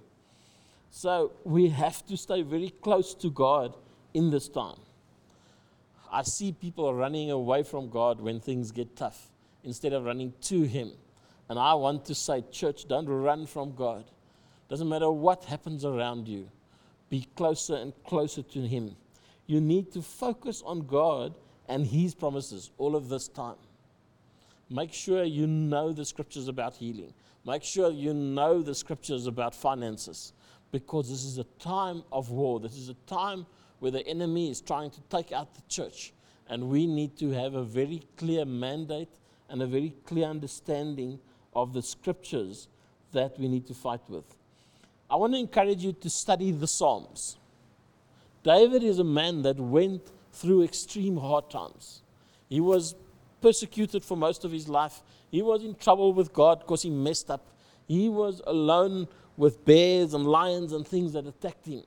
So 0.90 1.32
we 1.44 1.68
have 1.68 2.04
to 2.06 2.16
stay 2.16 2.42
very 2.42 2.70
close 2.70 3.14
to 3.16 3.30
God 3.30 3.74
in 4.14 4.30
this 4.30 4.48
time. 4.48 4.78
I 6.10 6.22
see 6.22 6.52
people 6.52 6.94
running 6.94 7.30
away 7.30 7.62
from 7.62 7.90
God 7.90 8.20
when 8.20 8.40
things 8.40 8.70
get 8.70 8.96
tough 8.96 9.30
instead 9.64 9.92
of 9.92 10.04
running 10.04 10.32
to 10.42 10.62
Him. 10.62 10.92
And 11.48 11.58
I 11.58 11.74
want 11.74 12.06
to 12.06 12.14
say, 12.14 12.44
church, 12.50 12.88
don't 12.88 13.08
run 13.08 13.46
from 13.46 13.74
God. 13.74 14.04
Doesn't 14.68 14.88
matter 14.88 15.10
what 15.10 15.44
happens 15.44 15.84
around 15.84 16.28
you, 16.28 16.48
be 17.10 17.26
closer 17.36 17.76
and 17.76 17.92
closer 18.04 18.42
to 18.42 18.60
Him. 18.60 18.96
You 19.46 19.60
need 19.60 19.92
to 19.92 20.02
focus 20.02 20.62
on 20.64 20.86
God 20.86 21.34
and 21.68 21.86
His 21.86 22.14
promises 22.14 22.70
all 22.78 22.96
of 22.96 23.08
this 23.08 23.28
time. 23.28 23.56
Make 24.70 24.92
sure 24.92 25.24
you 25.24 25.46
know 25.46 25.92
the 25.92 26.04
scriptures 26.04 26.48
about 26.48 26.74
healing. 26.76 27.12
Make 27.44 27.64
sure 27.64 27.90
you 27.90 28.14
know 28.14 28.62
the 28.62 28.74
scriptures 28.74 29.26
about 29.26 29.54
finances 29.54 30.32
because 30.70 31.10
this 31.10 31.24
is 31.24 31.38
a 31.38 31.44
time 31.58 32.02
of 32.10 32.30
war. 32.30 32.58
This 32.58 32.76
is 32.76 32.88
a 32.88 32.94
time 33.06 33.46
where 33.80 33.90
the 33.90 34.06
enemy 34.06 34.50
is 34.50 34.60
trying 34.60 34.90
to 34.90 35.00
take 35.10 35.32
out 35.32 35.54
the 35.54 35.62
church. 35.68 36.12
And 36.48 36.68
we 36.68 36.86
need 36.86 37.18
to 37.18 37.30
have 37.30 37.54
a 37.54 37.64
very 37.64 38.02
clear 38.16 38.44
mandate 38.44 39.10
and 39.48 39.60
a 39.60 39.66
very 39.66 39.94
clear 40.06 40.26
understanding 40.26 41.18
of 41.54 41.74
the 41.74 41.82
scriptures 41.82 42.68
that 43.12 43.38
we 43.38 43.48
need 43.48 43.66
to 43.66 43.74
fight 43.74 44.00
with. 44.08 44.24
I 45.12 45.16
want 45.16 45.34
to 45.34 45.38
encourage 45.38 45.84
you 45.84 45.92
to 45.92 46.08
study 46.08 46.52
the 46.52 46.66
Psalms. 46.66 47.36
David 48.42 48.82
is 48.82 48.98
a 48.98 49.04
man 49.04 49.42
that 49.42 49.58
went 49.58 50.10
through 50.32 50.62
extreme 50.62 51.18
hard 51.18 51.50
times. 51.50 52.00
He 52.48 52.60
was 52.60 52.94
persecuted 53.42 54.02
for 54.02 54.16
most 54.16 54.46
of 54.46 54.52
his 54.52 54.70
life. 54.70 55.02
He 55.30 55.42
was 55.42 55.64
in 55.64 55.74
trouble 55.74 56.14
with 56.14 56.32
God 56.32 56.60
because 56.60 56.80
he 56.80 56.88
messed 56.88 57.30
up. 57.30 57.46
He 57.86 58.08
was 58.08 58.40
alone 58.46 59.06
with 59.36 59.66
bears 59.66 60.14
and 60.14 60.24
lions 60.26 60.72
and 60.72 60.88
things 60.88 61.12
that 61.12 61.26
attacked 61.26 61.66
him. 61.66 61.84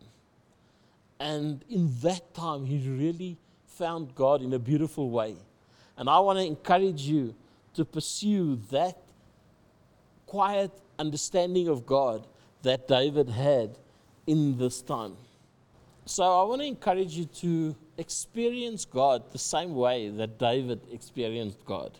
And 1.19 1.65
in 1.67 1.91
that 2.01 2.31
time, 2.35 2.63
he 2.67 2.87
really 2.87 3.39
found 3.65 4.13
God 4.13 4.43
in 4.43 4.53
a 4.53 4.59
beautiful 4.59 5.09
way. 5.09 5.35
And 5.97 6.07
I 6.11 6.19
want 6.19 6.37
to 6.37 6.45
encourage 6.45 7.01
you 7.01 7.33
to 7.73 7.85
pursue 7.85 8.57
that 8.69 8.99
quiet 10.27 10.69
understanding 10.99 11.67
of 11.67 11.87
God 11.87 12.27
that 12.65 12.87
David 12.87 13.29
had 13.29 13.77
in 14.27 14.57
this 14.57 14.81
time. 14.81 15.15
So 16.05 16.23
I 16.23 16.43
want 16.43 16.61
to 16.61 16.67
encourage 16.67 17.13
you 17.13 17.25
to 17.25 17.75
experience 17.97 18.85
God 18.85 19.31
the 19.31 19.39
same 19.39 19.73
way 19.73 20.09
that 20.09 20.37
David 20.37 20.81
experienced 20.91 21.65
God. 21.65 21.97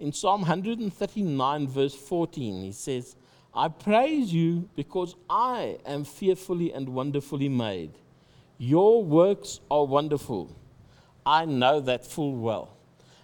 In 0.00 0.12
Psalm 0.12 0.40
139, 0.40 1.68
verse 1.68 1.94
14, 1.94 2.62
he 2.62 2.72
says, 2.72 3.14
I 3.54 3.68
praise 3.68 4.32
you 4.32 4.68
because 4.74 5.14
I 5.28 5.78
am 5.84 6.04
fearfully 6.04 6.72
and 6.72 6.88
wonderfully 6.88 7.48
made. 7.48 7.92
Your 8.58 9.04
works 9.04 9.60
are 9.70 9.84
wonderful. 9.84 10.56
I 11.26 11.44
know 11.44 11.80
that 11.80 12.06
full 12.06 12.36
well. 12.36 12.76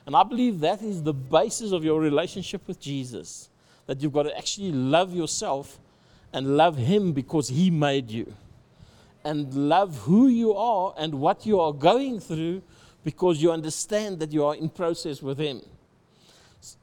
And 0.05 0.15
I 0.15 0.23
believe 0.23 0.61
that 0.61 0.83
is 0.83 1.03
the 1.03 1.15
basis 1.15 1.73
of 1.73 1.85
your 1.85 2.01
relationship 2.01 2.67
with 2.69 2.79
Jesus. 2.79 3.51
That 3.87 4.03
you've 4.03 4.13
got 4.13 4.25
to 4.25 4.37
actually 4.37 4.73
love 4.73 5.15
yourself 5.15 5.79
and 6.33 6.57
love 6.57 6.77
Him 6.77 7.13
because 7.13 7.49
He 7.49 7.71
made 7.71 8.11
you. 8.11 8.35
And 9.25 9.69
love 9.69 9.99
who 10.03 10.29
you 10.29 10.55
are 10.55 10.95
and 10.97 11.15
what 11.15 11.47
you 11.47 11.61
are 11.61 11.73
going 11.73 12.21
through 12.21 12.63
because 13.05 13.41
you 13.41 13.53
understand 13.53 14.19
that 14.19 14.33
you 14.33 14.45
are 14.45 14.55
in 14.55 14.69
process 14.69 15.23
with 15.23 15.39
Him. 15.39 15.63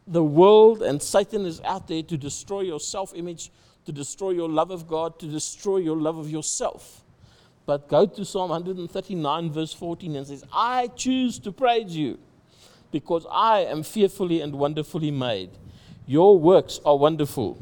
The 0.08 0.24
world 0.24 0.82
and 0.82 1.02
Satan 1.02 1.46
is 1.46 1.60
out 1.62 1.88
there 1.88 2.04
to 2.04 2.18
destroy 2.18 2.62
your 2.62 2.80
self 2.80 3.14
image, 3.16 3.52
to 3.86 3.92
destroy 3.92 4.32
your 4.32 4.50
love 4.50 4.72
of 4.72 4.88
God, 4.88 5.20
to 5.20 5.26
destroy 5.28 5.78
your 5.78 5.98
love 5.98 6.18
of 6.18 6.30
yourself. 6.30 7.04
But 7.66 7.88
go 7.88 8.06
to 8.06 8.26
Psalm 8.26 8.50
139, 8.50 9.52
verse 9.52 9.74
14, 9.74 10.16
and 10.16 10.28
says, 10.28 10.44
I 10.52 10.88
choose 10.88 11.40
to 11.40 11.52
praise 11.52 11.96
you 11.96 12.20
because 12.92 13.26
I 13.32 13.60
am 13.62 13.84
fearfully 13.84 14.42
and 14.42 14.54
wonderfully 14.56 15.12
made. 15.12 15.50
Your 16.06 16.38
works 16.38 16.80
are 16.86 16.98
wonderful. 16.98 17.58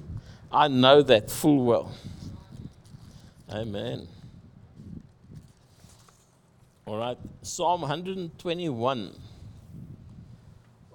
I 0.51 0.67
know 0.67 1.01
that 1.03 1.29
full 1.29 1.63
well. 1.63 1.91
Amen. 3.50 4.07
All 6.86 6.98
right, 6.98 7.17
Psalm 7.41 7.81
121. 7.81 9.15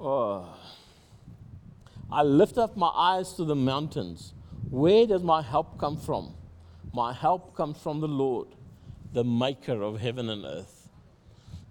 Oh. 0.00 0.54
I 2.10 2.22
lift 2.22 2.58
up 2.58 2.76
my 2.76 2.88
eyes 2.88 3.32
to 3.34 3.44
the 3.44 3.54
mountains. 3.54 4.32
Where 4.70 5.06
does 5.06 5.22
my 5.22 5.42
help 5.42 5.78
come 5.78 5.96
from? 5.96 6.34
My 6.92 7.12
help 7.12 7.56
comes 7.56 7.78
from 7.78 8.00
the 8.00 8.08
Lord, 8.08 8.48
the 9.12 9.24
maker 9.24 9.82
of 9.82 10.00
heaven 10.00 10.28
and 10.30 10.44
earth. 10.44 10.88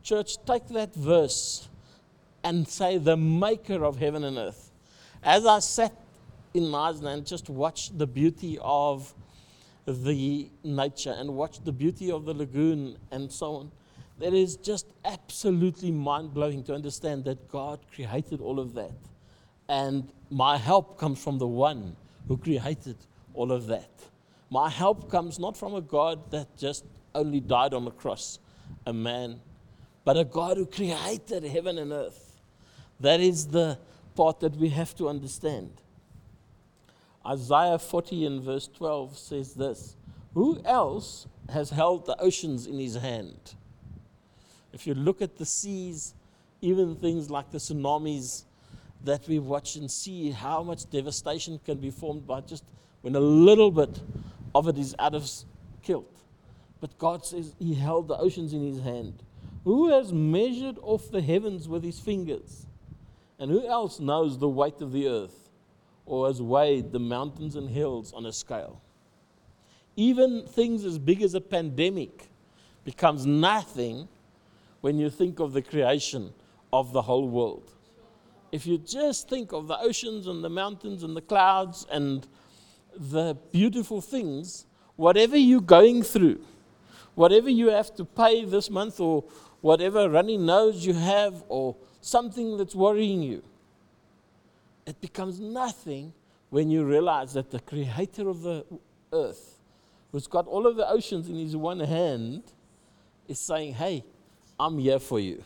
Church, 0.04 0.38
take 0.46 0.68
that 0.70 0.94
verse 0.94 1.68
and 2.44 2.68
say, 2.68 2.98
the 2.98 3.18
maker 3.18 3.84
of 3.84 3.98
heaven 3.98 4.24
and 4.24 4.38
earth. 4.38 4.65
As 5.26 5.44
I 5.44 5.58
sat 5.58 5.92
in 6.54 6.68
Marsden 6.70 7.08
and 7.08 7.26
just 7.26 7.50
watched 7.50 7.98
the 7.98 8.06
beauty 8.06 8.60
of 8.62 9.12
the 9.88 10.52
nature 10.64 11.16
and 11.18 11.32
watched 11.32 11.66
the 11.66 11.72
beauty 11.72 12.12
of 12.12 12.26
the 12.26 12.34
lagoon 12.36 12.98
and 13.10 13.32
so 13.32 13.56
on, 13.56 13.72
it 14.22 14.36
is 14.36 14.56
just 14.56 14.86
absolutely 15.04 15.92
mind 15.92 16.32
blowing 16.32 16.64
to 16.66 16.76
understand 16.76 17.26
that 17.26 17.50
God 17.50 17.80
created 17.92 18.40
all 18.40 18.60
of 18.60 18.76
that. 18.76 18.94
And 19.68 20.08
my 20.30 20.58
help 20.58 21.00
comes 21.00 21.24
from 21.24 21.40
the 21.40 21.48
one 21.48 21.96
who 22.28 22.38
created 22.38 22.98
all 23.34 23.52
of 23.52 23.66
that. 23.66 23.90
My 24.52 24.70
help 24.70 25.10
comes 25.10 25.40
not 25.40 25.58
from 25.58 25.74
a 25.74 25.82
God 25.82 26.30
that 26.30 26.56
just 26.56 26.86
only 27.16 27.40
died 27.40 27.74
on 27.74 27.84
the 27.84 27.92
cross, 27.92 28.38
a 28.86 28.94
man, 28.94 29.42
but 30.04 30.18
a 30.18 30.24
God 30.24 30.58
who 30.58 30.68
created 30.68 31.44
heaven 31.46 31.80
and 31.80 31.92
earth. 31.92 32.40
That 33.00 33.20
is 33.20 33.48
the 33.48 33.80
part 34.16 34.40
that 34.40 34.56
we 34.56 34.70
have 34.70 34.96
to 34.96 35.10
understand. 35.10 35.82
Isaiah 37.26 37.80
40 37.80 38.26
and 38.26 38.42
verse 38.42 38.68
12 38.68 39.18
says 39.18 39.54
this 39.56 39.96
Who 40.34 40.62
else 40.64 41.28
has 41.50 41.70
held 41.72 42.06
the 42.06 42.20
oceans 42.20 42.68
in 42.68 42.80
his 42.80 42.96
hand? 42.96 43.56
If 44.74 44.86
you 44.86 44.94
look 44.94 45.22
at 45.22 45.38
the 45.38 45.46
seas, 45.46 46.14
even 46.62 46.96
things 46.96 47.30
like 47.30 47.52
the 47.52 47.58
tsunamis 47.58 48.44
that 49.04 49.28
we 49.28 49.40
watch 49.40 49.76
and 49.76 49.90
see 49.90 50.32
how 50.32 50.64
much 50.64 50.90
devastation 50.90 51.60
can 51.64 51.78
be 51.78 51.92
formed 51.92 52.28
by 52.28 52.42
just 52.42 52.64
when 53.02 53.16
a 53.16 53.20
little 53.20 53.72
bit 53.72 54.02
of 54.54 54.68
it 54.68 54.78
is 54.78 54.96
out 54.98 55.14
of 55.14 55.30
kilt. 55.84 56.12
But 56.82 56.98
God 56.98 57.26
says 57.26 57.56
He 57.60 57.76
held 57.76 58.08
the 58.08 58.18
oceans 58.18 58.54
in 58.54 58.66
His 58.66 58.82
hand. 58.82 59.24
Who 59.64 59.90
has 59.90 60.12
measured 60.12 60.78
off 60.82 61.10
the 61.10 61.22
heavens 61.22 61.68
with 61.68 61.84
His 61.84 62.00
fingers? 62.00 62.66
And 63.40 63.52
who 63.52 63.68
else 63.68 64.00
knows 64.00 64.38
the 64.38 64.50
weight 64.50 64.82
of 64.82 64.92
the 64.92 65.08
earth 65.08 65.50
or 66.06 66.28
has 66.28 66.42
weighed 66.42 66.92
the 66.92 67.00
mountains 67.00 67.56
and 67.56 67.70
hills 67.70 68.14
on 68.14 68.26
a 68.26 68.32
scale? 68.32 68.82
Even 69.96 70.46
things 70.46 70.86
as 70.86 70.98
big 70.98 71.22
as 71.22 71.34
a 71.34 71.42
pandemic 71.42 72.30
becomes 72.84 73.26
nothing 73.26 74.08
when 74.82 75.00
you 75.00 75.10
think 75.10 75.40
of 75.40 75.54
the 75.54 75.62
creation 75.62 76.34
of 76.72 76.94
the 76.94 77.02
whole 77.02 77.28
world. 77.28 77.72
If 78.52 78.68
you 78.68 78.78
just 78.78 79.28
think 79.28 79.52
of 79.52 79.68
the 79.68 79.78
oceans 79.80 80.28
and 80.28 80.44
the 80.44 80.50
mountains 80.50 81.04
and 81.04 81.16
the 81.16 81.22
clouds 81.22 81.86
and 81.92 82.28
the 82.96 83.36
beautiful 83.52 84.00
things, 84.00 84.66
whatever 84.96 85.36
you're 85.36 85.60
going 85.60 86.04
through, 86.04 86.40
whatever 87.16 87.50
you 87.50 87.70
have 87.70 87.94
to 87.96 88.06
pay 88.06 88.46
this 88.46 88.70
month 88.70 89.00
or 89.00 89.24
whatever 89.62 90.10
runny 90.10 90.38
nose 90.38 90.86
you 90.86 90.94
have 90.94 91.44
or 91.50 91.76
something 92.06 92.56
that's 92.58 92.76
worrying 92.76 93.24
you. 93.24 93.42
It 94.86 95.02
becomes 95.02 95.40
nothing 95.40 96.14
when 96.52 96.70
you 96.70 96.86
realize 96.86 97.34
that 97.34 97.50
the 97.50 97.60
creator 97.60 98.30
of 98.30 98.42
the 98.44 98.64
earth, 99.12 99.60
who's 100.12 100.28
got 100.28 100.46
all 100.46 100.68
of 100.68 100.76
the 100.76 100.88
oceans 100.88 101.28
in 101.28 101.36
his 101.36 101.56
one 101.56 101.80
hand, 101.80 102.44
is 103.28 103.40
saying, 103.40 103.74
Hey, 103.74 104.04
I'm 104.60 104.78
here 104.78 105.00
for 105.00 105.20
you. 105.20 105.44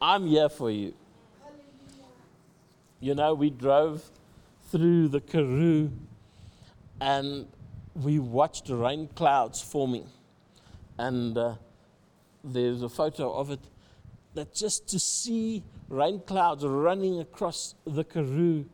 I'm 0.00 0.26
here 0.26 0.48
for 0.48 0.70
you. 0.72 0.92
You 2.98 3.14
know, 3.14 3.34
we 3.34 3.50
drove 3.50 4.02
through 4.70 5.08
the 5.08 5.20
Karoo 5.20 5.92
and 7.00 7.46
we 7.94 8.18
watched 8.18 8.68
rain 8.68 9.08
clouds 9.14 9.62
forming. 9.62 10.08
And 10.98 11.38
uh, 11.38 11.54
there's 12.42 12.82
a 12.82 12.88
photo 12.88 13.32
of 13.32 13.50
it 13.50 13.60
that 14.34 14.54
just 14.54 14.88
to 14.88 14.98
see 14.98 15.62
rain 15.92 16.20
clouds 16.20 16.64
running 16.64 17.20
across 17.20 17.74
the 17.86 18.02
Karoo. 18.02 18.64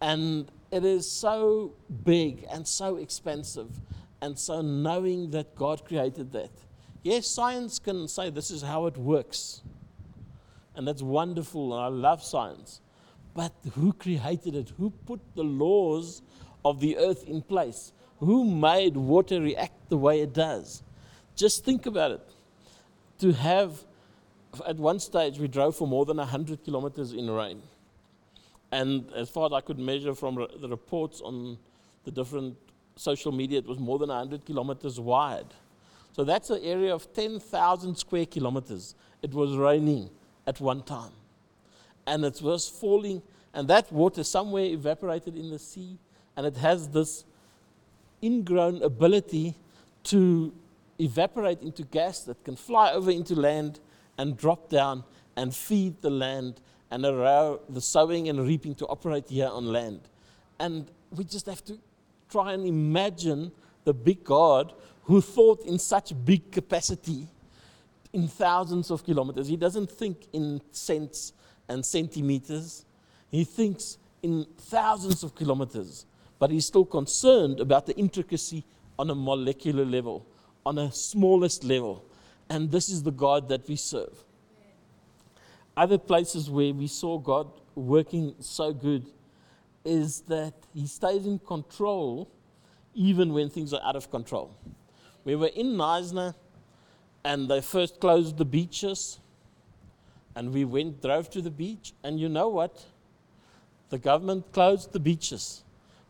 And 0.00 0.50
it 0.70 0.84
is 0.84 1.10
so 1.10 1.72
big 2.04 2.44
and 2.50 2.66
so 2.66 2.96
expensive. 2.96 3.80
And 4.20 4.38
so 4.38 4.60
knowing 4.60 5.30
that 5.30 5.54
God 5.54 5.84
created 5.84 6.32
that. 6.32 6.50
Yes, 7.02 7.26
science 7.26 7.78
can 7.78 8.08
say 8.08 8.28
this 8.28 8.50
is 8.50 8.62
how 8.62 8.86
it 8.86 8.96
works. 8.98 9.62
And 10.74 10.86
that's 10.86 11.02
wonderful, 11.02 11.72
and 11.74 11.82
I 11.82 11.88
love 11.88 12.22
science. 12.22 12.80
But 13.34 13.52
who 13.74 13.92
created 13.92 14.54
it? 14.54 14.72
Who 14.76 14.90
put 14.90 15.20
the 15.34 15.44
laws 15.44 16.22
of 16.64 16.80
the 16.80 16.98
earth 16.98 17.26
in 17.26 17.42
place? 17.42 17.92
Who 18.18 18.44
made 18.44 18.96
water 18.96 19.40
react 19.40 19.88
the 19.88 19.96
way 19.96 20.20
it 20.20 20.34
does? 20.34 20.82
Just 21.36 21.64
think 21.64 21.86
about 21.86 22.10
it. 22.10 22.28
To 23.20 23.32
have, 23.32 23.82
at 24.66 24.76
one 24.76 24.98
stage, 24.98 25.38
we 25.38 25.48
drove 25.48 25.76
for 25.76 25.86
more 25.86 26.04
than 26.04 26.16
100 26.16 26.64
kilometers 26.64 27.12
in 27.12 27.30
rain. 27.30 27.62
And 28.72 29.10
as 29.14 29.28
far 29.28 29.46
as 29.46 29.52
I 29.52 29.60
could 29.60 29.78
measure 29.78 30.14
from 30.14 30.36
re- 30.36 30.48
the 30.60 30.68
reports 30.68 31.20
on 31.20 31.58
the 32.04 32.10
different 32.10 32.56
social 32.96 33.32
media, 33.32 33.58
it 33.58 33.66
was 33.66 33.78
more 33.78 33.98
than 33.98 34.08
100 34.08 34.44
kilometers 34.44 35.00
wide. 35.00 35.46
So 36.12 36.24
that's 36.24 36.50
an 36.50 36.60
area 36.62 36.94
of 36.94 37.12
10,000 37.12 37.96
square 37.96 38.26
kilometers. 38.26 38.94
It 39.22 39.32
was 39.32 39.56
raining 39.56 40.10
at 40.46 40.60
one 40.60 40.82
time. 40.82 41.12
And 42.06 42.24
it 42.24 42.40
was 42.42 42.68
falling, 42.68 43.22
and 43.54 43.68
that 43.68 43.92
water 43.92 44.24
somewhere 44.24 44.64
evaporated 44.64 45.36
in 45.36 45.50
the 45.50 45.58
sea, 45.58 45.98
and 46.36 46.46
it 46.46 46.56
has 46.56 46.88
this 46.88 47.24
ingrown 48.22 48.82
ability 48.82 49.54
to 50.04 50.52
evaporate 50.98 51.62
into 51.62 51.82
gas 51.84 52.20
that 52.24 52.42
can 52.44 52.56
fly 52.56 52.92
over 52.92 53.10
into 53.10 53.34
land 53.34 53.80
and 54.18 54.36
drop 54.36 54.68
down 54.68 55.04
and 55.36 55.54
feed 55.54 56.00
the 56.02 56.10
land 56.10 56.60
and 56.90 57.06
allow 57.06 57.60
the 57.68 57.80
sowing 57.80 58.28
and 58.28 58.46
reaping 58.46 58.74
to 58.74 58.86
operate 58.86 59.28
here 59.28 59.48
on 59.48 59.66
land. 59.66 60.00
And 60.58 60.90
we 61.10 61.24
just 61.24 61.46
have 61.46 61.64
to 61.64 61.78
try 62.28 62.52
and 62.52 62.66
imagine 62.66 63.52
the 63.84 63.94
big 63.94 64.24
God 64.24 64.72
who 65.04 65.20
thought 65.20 65.64
in 65.64 65.78
such 65.78 66.12
big 66.24 66.52
capacity 66.52 67.26
in 68.12 68.28
thousands 68.28 68.90
of 68.90 69.04
kilometers. 69.04 69.48
He 69.48 69.56
doesn't 69.56 69.90
think 69.90 70.26
in 70.32 70.60
cents 70.72 71.32
and 71.68 71.84
centimeters, 71.84 72.84
he 73.30 73.44
thinks 73.44 73.98
in 74.22 74.46
thousands 74.58 75.22
of 75.22 75.34
kilometers, 75.34 76.04
but 76.38 76.50
he's 76.50 76.66
still 76.66 76.84
concerned 76.84 77.60
about 77.60 77.86
the 77.86 77.96
intricacy 77.96 78.64
on 78.98 79.08
a 79.10 79.14
molecular 79.14 79.84
level, 79.84 80.26
on 80.66 80.78
a 80.78 80.92
smallest 80.92 81.64
level. 81.64 82.04
And 82.50 82.70
this 82.70 82.88
is 82.88 83.04
the 83.04 83.12
God 83.12 83.48
that 83.48 83.66
we 83.68 83.76
serve. 83.76 84.24
Other 85.76 85.96
places 85.96 86.50
where 86.50 86.74
we 86.74 86.88
saw 86.88 87.16
God 87.16 87.48
working 87.74 88.34
so 88.40 88.72
good 88.72 89.06
is 89.84 90.22
that 90.22 90.52
he 90.74 90.86
stays 90.86 91.24
in 91.26 91.38
control 91.38 92.28
even 92.92 93.32
when 93.32 93.48
things 93.48 93.72
are 93.72 93.80
out 93.82 93.96
of 93.96 94.10
control. 94.10 94.54
We 95.24 95.36
were 95.36 95.50
in 95.54 95.68
Knysna 95.76 96.34
and 97.24 97.48
they 97.48 97.60
first 97.60 98.00
closed 98.00 98.36
the 98.36 98.44
beaches 98.44 99.20
and 100.34 100.52
we 100.52 100.64
went 100.64 101.02
drove 101.02 101.30
to 101.30 101.42
the 101.42 101.50
beach 101.50 101.92
and 102.02 102.18
you 102.18 102.28
know 102.28 102.48
what 102.48 102.84
the 103.90 103.98
government 103.98 104.52
closed 104.52 104.92
the 104.92 105.00
beaches 105.00 105.64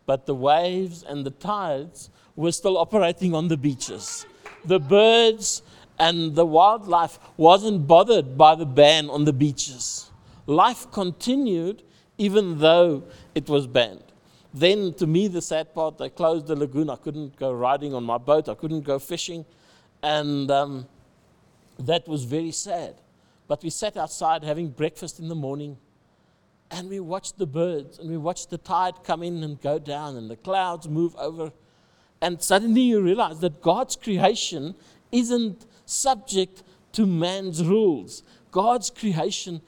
but 0.06 0.26
the 0.26 0.34
waves 0.34 1.02
and 1.02 1.24
the 1.24 1.30
tides 1.30 2.10
were 2.36 2.52
still 2.52 2.76
operating 2.78 3.34
on 3.34 3.48
the 3.48 3.56
beaches 3.56 4.26
the 4.64 4.78
birds 4.78 5.62
and 6.00 6.34
the 6.34 6.46
wildlife 6.46 7.18
wasn't 7.36 7.86
bothered 7.86 8.36
by 8.36 8.54
the 8.54 8.64
ban 8.64 9.10
on 9.10 9.26
the 9.26 9.34
beaches. 9.34 10.10
Life 10.46 10.90
continued 10.90 11.82
even 12.16 12.58
though 12.58 13.04
it 13.34 13.48
was 13.48 13.66
banned. 13.66 14.02
Then 14.52 14.94
to 14.94 15.06
me 15.06 15.28
the 15.28 15.42
sad 15.42 15.74
part 15.74 15.98
they 15.98 16.08
closed 16.08 16.46
the 16.46 16.56
lagoon. 16.56 16.88
I 16.88 16.96
couldn't 16.96 17.36
go 17.36 17.52
riding 17.52 17.92
on 17.94 18.02
my 18.02 18.16
boat. 18.16 18.48
I 18.48 18.54
couldn't 18.54 18.80
go 18.80 18.98
fishing. 18.98 19.44
And 20.02 20.50
um, 20.50 20.88
that 21.78 22.08
was 22.08 22.24
very 22.24 22.50
sad. 22.50 22.94
But 23.46 23.62
we 23.62 23.68
sat 23.68 23.98
outside 23.98 24.42
having 24.42 24.70
breakfast 24.70 25.20
in 25.20 25.28
the 25.28 25.34
morning 25.34 25.76
and 26.70 26.88
we 26.88 27.00
watched 27.00 27.36
the 27.36 27.46
birds 27.46 27.98
and 27.98 28.08
we 28.08 28.16
watched 28.16 28.48
the 28.48 28.58
tide 28.58 28.94
come 29.04 29.22
in 29.22 29.42
and 29.42 29.60
go 29.60 29.78
down 29.78 30.16
and 30.16 30.30
the 30.30 30.36
clouds 30.36 30.88
move 30.88 31.14
over. 31.16 31.52
And 32.22 32.42
suddenly 32.42 32.82
you 32.82 33.02
realize 33.02 33.40
that 33.40 33.60
God's 33.60 33.96
creation 33.96 34.74
isn't 35.12 35.66
subject 35.90 36.62
to 36.92 37.06
man's 37.06 37.64
rules. 37.64 38.22
God's 38.50 38.90
creation 38.90 39.60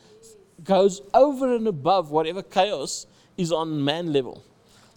goes 0.64 1.02
over 1.14 1.54
and 1.54 1.66
above 1.66 2.10
whatever 2.10 2.42
chaos 2.42 3.06
is 3.36 3.52
on 3.52 3.84
man 3.84 4.12
level. 4.12 4.44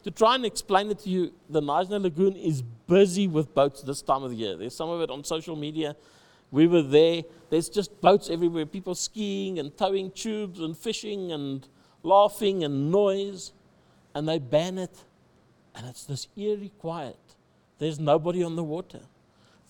To 0.04 0.12
try 0.12 0.36
and 0.36 0.46
explain 0.46 0.92
it 0.92 1.00
to 1.00 1.10
you, 1.10 1.34
the 1.50 1.62
Knysna 1.62 2.02
Lagoon 2.02 2.36
is 2.36 2.62
busy 2.62 3.28
with 3.28 3.56
boats 3.56 3.82
this 3.82 4.02
time 4.02 4.24
of 4.24 4.32
the 4.32 4.38
year. 4.38 4.56
There's 4.56 4.76
some 4.76 4.90
of 4.90 5.02
it 5.02 5.10
on 5.10 5.24
social 5.24 5.56
media. 5.56 5.96
We 6.52 6.68
were 6.68 6.84
there. 6.84 7.24
There's 7.50 7.70
just 7.70 8.00
boats 8.02 8.30
everywhere, 8.30 8.68
people 8.68 8.94
skiing 8.94 9.58
and 9.58 9.76
towing 9.76 10.12
tubes 10.12 10.60
and 10.60 10.78
fishing 10.78 11.32
and 11.32 11.68
laughing 12.04 12.64
and 12.64 12.92
noise. 12.92 13.52
And 14.14 14.30
they 14.30 14.38
ban 14.38 14.78
it. 14.78 14.96
And 15.74 15.88
it's 15.88 16.06
this 16.06 16.28
eerie 16.38 16.72
quiet. 16.78 17.18
There's 17.80 18.00
nobody 18.00 18.44
on 18.44 18.56
the 18.56 18.64
water, 18.64 19.02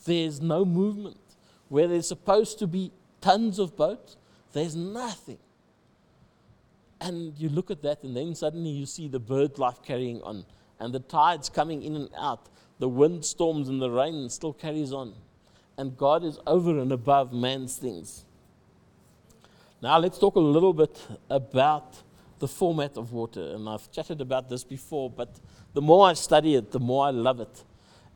there's 0.06 0.42
no 0.42 0.66
movement. 0.66 1.18
Where 1.70 1.88
there's 1.88 2.08
supposed 2.08 2.60
to 2.60 2.68
be 2.68 2.92
tons 3.22 3.60
of 3.60 3.76
boats, 3.76 4.18
there's 4.54 4.76
nothing. 4.76 5.40
And 7.02 7.38
you 7.38 7.50
look 7.50 7.72
at 7.72 7.82
that, 7.84 8.04
and 8.04 8.16
then 8.16 8.36
suddenly 8.36 8.70
you 8.70 8.86
see 8.86 9.08
the 9.08 9.20
bird 9.20 9.58
life 9.60 9.82
carrying 9.84 10.22
on, 10.22 10.46
and 10.80 10.94
the 10.94 11.00
tides 11.00 11.50
coming 11.50 11.84
in 11.84 11.96
and 11.96 12.10
out, 12.18 12.48
the 12.80 12.90
wind 12.90 13.26
storms 13.26 13.70
and 13.70 13.82
the 13.82 13.90
rain 13.90 14.30
still 14.30 14.54
carries 14.54 14.92
on 14.94 15.14
and 15.78 15.98
God 15.98 16.24
is 16.24 16.40
over 16.48 16.80
and 16.80 16.92
above 16.92 17.34
man's 17.34 17.78
things. 17.78 18.26
Now, 19.82 19.98
let's 20.00 20.18
talk 20.18 20.36
a 20.36 20.40
little 20.40 20.74
bit 20.74 21.00
about 21.30 22.02
the 22.40 22.48
format 22.48 22.98
of 22.98 23.12
water. 23.12 23.54
And 23.54 23.68
I've 23.68 23.92
chatted 23.92 24.22
about 24.22 24.50
this 24.50 24.64
before, 24.64 25.10
but 25.10 25.40
the 25.74 25.82
more 25.82 26.08
I 26.08 26.14
study 26.14 26.56
it, 26.56 26.72
the 26.72 26.80
more 26.80 27.06
I 27.08 27.12
love 27.12 27.40
it. 27.40 27.64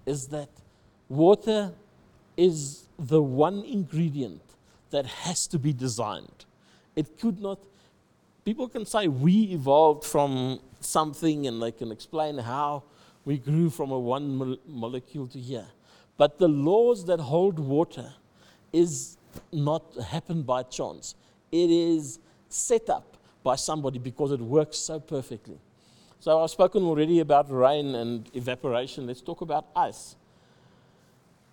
Is 0.06 0.28
that 0.30 0.50
water 1.08 1.74
is 2.39 2.88
the 2.97 3.21
one 3.21 3.63
ingredient 3.63 4.41
that 4.91 5.06
has 5.06 5.45
to 5.47 5.60
be 5.60 5.73
designed. 5.73 6.45
It 6.95 7.19
could 7.19 7.41
not, 7.41 7.60
people 8.45 8.67
can 8.69 8.86
say 8.86 9.08
we 9.08 9.43
evolved 9.52 10.06
from 10.06 10.60
something 10.80 11.47
and 11.47 11.62
they 11.62 11.71
can 11.71 11.91
explain 11.91 12.38
how 12.38 12.84
we 13.25 13.38
grew 13.38 13.69
from 13.69 13.91
a 13.91 13.99
one 13.99 14.58
molecule 14.65 15.28
to 15.28 15.39
here. 15.39 15.67
But 16.17 16.39
the 16.39 16.47
laws 16.47 17.06
that 17.06 17.19
hold 17.19 17.60
water 17.60 18.13
is 18.71 19.17
not 19.52 19.84
happen 20.08 20.41
by 20.43 20.63
chance. 20.63 21.15
It 21.52 21.69
is 21.69 22.19
set 22.47 22.89
up 22.89 23.17
by 23.43 23.56
somebody 23.56 23.99
because 23.99 24.32
it 24.32 24.39
works 24.39 24.78
so 24.78 24.99
perfectly. 24.99 25.60
So 26.21 26.41
I've 26.41 26.49
spoken 26.49 26.84
already 26.84 27.19
about 27.19 27.52
rain 27.52 27.95
and 27.95 28.30
evaporation. 28.34 29.08
Let's 29.08 29.21
talk 29.21 29.41
about 29.41 29.67
ice. 29.75 30.15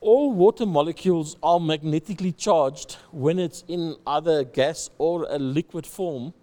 All 0.00 0.32
water 0.32 0.66
molecules 0.66 1.36
are 1.42 1.58
magnetically 1.58 2.32
charged 2.32 2.96
when 3.10 3.38
it's 3.38 3.64
in 3.66 3.96
either 4.06 4.44
gas 4.44 4.90
or 4.98 5.26
a 5.28 5.38
liquid 5.38 5.86
form, 5.86 6.34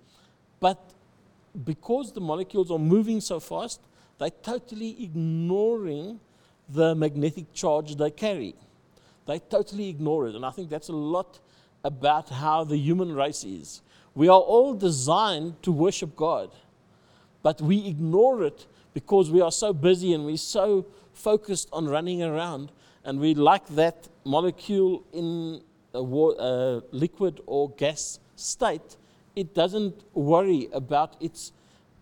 but 0.60 0.80
because 1.64 2.12
the 2.12 2.22
molecules 2.22 2.72
are 2.72 2.80
moving 2.80 3.22
so 3.22 3.40
fast, 3.40 3.80
they're 4.18 4.30
totally 4.30 5.04
ignoring 5.04 6.20
the 6.68 6.96
magnetic 6.96 7.54
charge 7.54 7.96
they 7.96 8.10
carry. 8.10 8.56
They 9.28 9.40
totally 9.40 9.90
ignore 9.90 10.28
it. 10.28 10.36
And 10.36 10.46
I 10.46 10.52
think 10.52 10.70
that's 10.70 10.90
a 10.90 10.94
lot 10.94 11.40
about 11.84 12.30
how 12.30 12.64
the 12.64 12.78
human 12.78 13.14
race 13.14 13.44
is. 13.44 13.82
We 14.16 14.28
are 14.28 14.40
all 14.40 14.74
designed 14.74 15.62
to 15.64 15.72
worship 15.72 16.16
God, 16.16 16.52
but 17.42 17.62
we 17.62 17.88
ignore 17.88 18.44
it 18.44 18.66
because 18.94 19.32
we 19.32 19.42
are 19.42 19.52
so 19.52 19.74
busy 19.74 20.14
and 20.14 20.26
we're 20.26 20.38
so 20.38 20.86
focused 21.14 21.68
on 21.74 21.88
running 21.88 22.24
around. 22.24 22.72
And 23.06 23.20
we 23.20 23.34
like 23.34 23.68
that 23.76 24.08
molecule 24.24 25.04
in 25.12 25.62
a, 25.94 26.00
a 26.00 26.82
liquid 26.92 27.42
or 27.46 27.70
gas 27.72 28.20
state, 28.36 28.98
it 29.36 29.54
doesn't 29.54 29.96
worry 30.14 30.70
about 30.72 31.16
its 31.20 31.52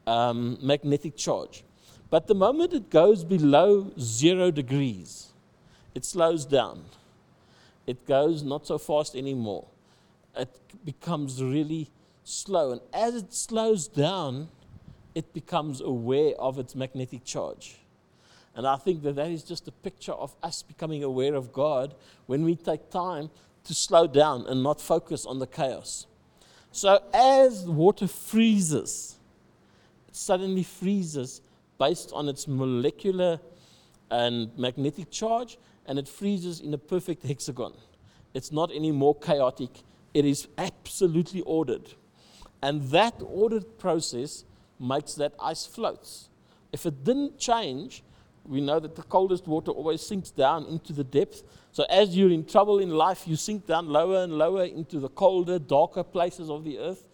um, 0.05 0.57
magnetic 0.61 1.15
charge. 1.15 1.63
But 2.09 2.27
the 2.27 2.35
moment 2.35 2.73
it 2.73 2.89
goes 2.89 3.23
below 3.23 3.91
zero 3.99 4.51
degrees, 4.51 5.29
it 5.95 6.05
slows 6.05 6.45
down. 6.45 6.83
It 7.87 8.05
goes 8.05 8.43
not 8.43 8.67
so 8.67 8.77
fast 8.77 9.15
anymore. 9.15 9.65
It 10.37 10.49
becomes 10.85 11.41
really 11.41 11.89
slow. 12.23 12.73
And 12.73 12.81
as 12.93 13.15
it 13.15 13.33
slows 13.33 13.87
down, 13.87 14.49
it 15.15 15.33
becomes 15.33 15.81
aware 15.81 16.35
of 16.35 16.59
its 16.59 16.75
magnetic 16.75 17.25
charge. 17.25 17.80
And 18.55 18.67
I 18.67 18.75
think 18.75 19.01
that 19.03 19.15
that 19.15 19.29
is 19.29 19.43
just 19.43 19.67
a 19.67 19.71
picture 19.71 20.11
of 20.11 20.35
us 20.43 20.61
becoming 20.61 21.03
aware 21.03 21.35
of 21.35 21.53
God 21.53 21.95
when 22.25 22.43
we 22.43 22.55
take 22.55 22.89
time 22.89 23.29
to 23.63 23.73
slow 23.73 24.07
down 24.07 24.45
and 24.47 24.61
not 24.61 24.81
focus 24.81 25.25
on 25.25 25.39
the 25.39 25.47
chaos. 25.47 26.07
So 26.71 27.01
as 27.13 27.63
water 27.65 28.07
freezes, 28.07 29.17
it 30.07 30.15
suddenly 30.15 30.63
freezes 30.63 31.41
based 31.77 32.11
on 32.13 32.27
its 32.27 32.47
molecular 32.47 33.39
and 34.09 34.57
magnetic 34.57 35.09
charge, 35.09 35.57
and 35.85 35.97
it 35.97 36.07
freezes 36.07 36.59
in 36.59 36.73
a 36.73 36.77
perfect 36.77 37.23
hexagon. 37.23 37.73
It's 38.33 38.51
not 38.51 38.69
any 38.73 38.91
more 38.91 39.15
chaotic, 39.15 39.69
it 40.13 40.25
is 40.25 40.47
absolutely 40.57 41.41
ordered. 41.41 41.93
And 42.61 42.83
that 42.89 43.15
ordered 43.19 43.79
process 43.79 44.43
makes 44.79 45.13
that 45.15 45.33
ice 45.41 45.65
floats. 45.65 46.29
If 46.71 46.85
it 46.85 47.03
didn't 47.03 47.37
change, 47.37 48.03
we 48.45 48.61
know 48.61 48.79
that 48.79 48.95
the 48.95 49.03
coldest 49.03 49.47
water 49.47 49.71
always 49.71 50.01
sinks 50.01 50.31
down 50.31 50.65
into 50.65 50.93
the 50.93 51.03
depth. 51.03 51.43
So 51.71 51.83
as 51.89 52.15
you're 52.17 52.31
in 52.31 52.45
trouble 52.45 52.79
in 52.79 52.89
life, 52.89 53.27
you 53.27 53.35
sink 53.35 53.67
down 53.67 53.87
lower 53.87 54.23
and 54.23 54.33
lower 54.33 54.65
into 54.65 54.99
the 54.99 55.09
colder, 55.09 55.59
darker 55.59 56.03
places 56.03 56.49
of 56.49 56.63
the 56.63 56.79
earth. 56.79 57.07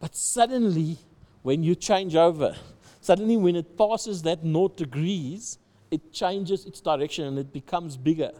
But 0.00 0.14
suddenly, 0.14 0.98
when 1.42 1.62
you 1.62 1.74
change 1.74 2.14
over, 2.14 2.56
suddenly 3.00 3.36
when 3.36 3.56
it 3.56 3.76
passes 3.76 4.22
that 4.22 4.44
naught 4.44 4.76
degrees, 4.76 5.58
it 5.90 6.12
changes 6.12 6.64
its 6.66 6.80
direction 6.80 7.24
and 7.24 7.38
it 7.38 7.52
becomes 7.52 7.96
bigger. 7.96 8.30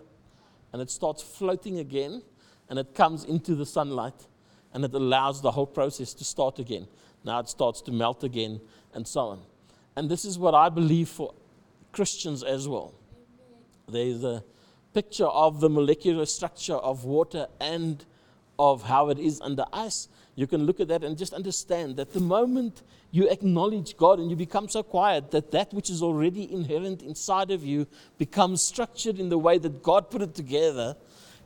And 0.72 0.80
it 0.80 0.90
starts 0.90 1.22
floating 1.22 1.78
again 1.78 2.22
and 2.68 2.78
it 2.78 2.94
comes 2.94 3.24
into 3.24 3.54
the 3.54 3.66
sunlight 3.66 4.26
and 4.72 4.84
it 4.84 4.94
allows 4.94 5.40
the 5.40 5.50
whole 5.50 5.66
process 5.66 6.14
to 6.14 6.24
start 6.24 6.58
again. 6.58 6.87
Now 7.24 7.40
it 7.40 7.48
starts 7.48 7.80
to 7.82 7.92
melt 7.92 8.22
again 8.22 8.61
and 8.94 9.06
so 9.06 9.20
on. 9.20 9.40
And 9.96 10.08
this 10.08 10.24
is 10.24 10.38
what 10.38 10.54
I 10.54 10.68
believe 10.68 11.08
for 11.08 11.34
Christians 11.92 12.42
as 12.42 12.68
well. 12.68 12.94
There's 13.88 14.22
a 14.24 14.44
picture 14.92 15.27
of 15.27 15.61
the 15.61 15.68
molecular 15.68 16.27
structure 16.27 16.74
of 16.74 17.05
water 17.05 17.46
and 17.61 18.05
of 18.59 18.83
how 18.83 19.09
it 19.09 19.18
is 19.18 19.40
under 19.40 19.64
ice. 19.72 20.09
You 20.35 20.46
can 20.46 20.64
look 20.64 20.81
at 20.81 20.88
that 20.88 21.05
and 21.05 21.16
just 21.16 21.33
understand 21.33 21.96
that 21.96 22.12
the 22.12 22.20
moment 22.20 22.83
you 23.11 23.29
acknowledge 23.29 23.96
God 23.96 24.18
and 24.18 24.31
you 24.31 24.37
become 24.37 24.68
so 24.68 24.83
quiet 24.83 25.31
that 25.31 25.51
that 25.53 25.72
which 25.72 25.90
is 25.90 26.03
already 26.03 26.53
inherent 26.53 27.03
inside 27.03 27.51
of 27.51 27.64
you 27.64 27.87
becomes 28.18 28.62
structured 28.62 29.18
in 29.18 29.29
the 29.29 29.38
way 29.38 29.59
that 29.59 29.83
God 29.83 30.11
put 30.11 30.22
it 30.22 30.35
together, 30.35 30.96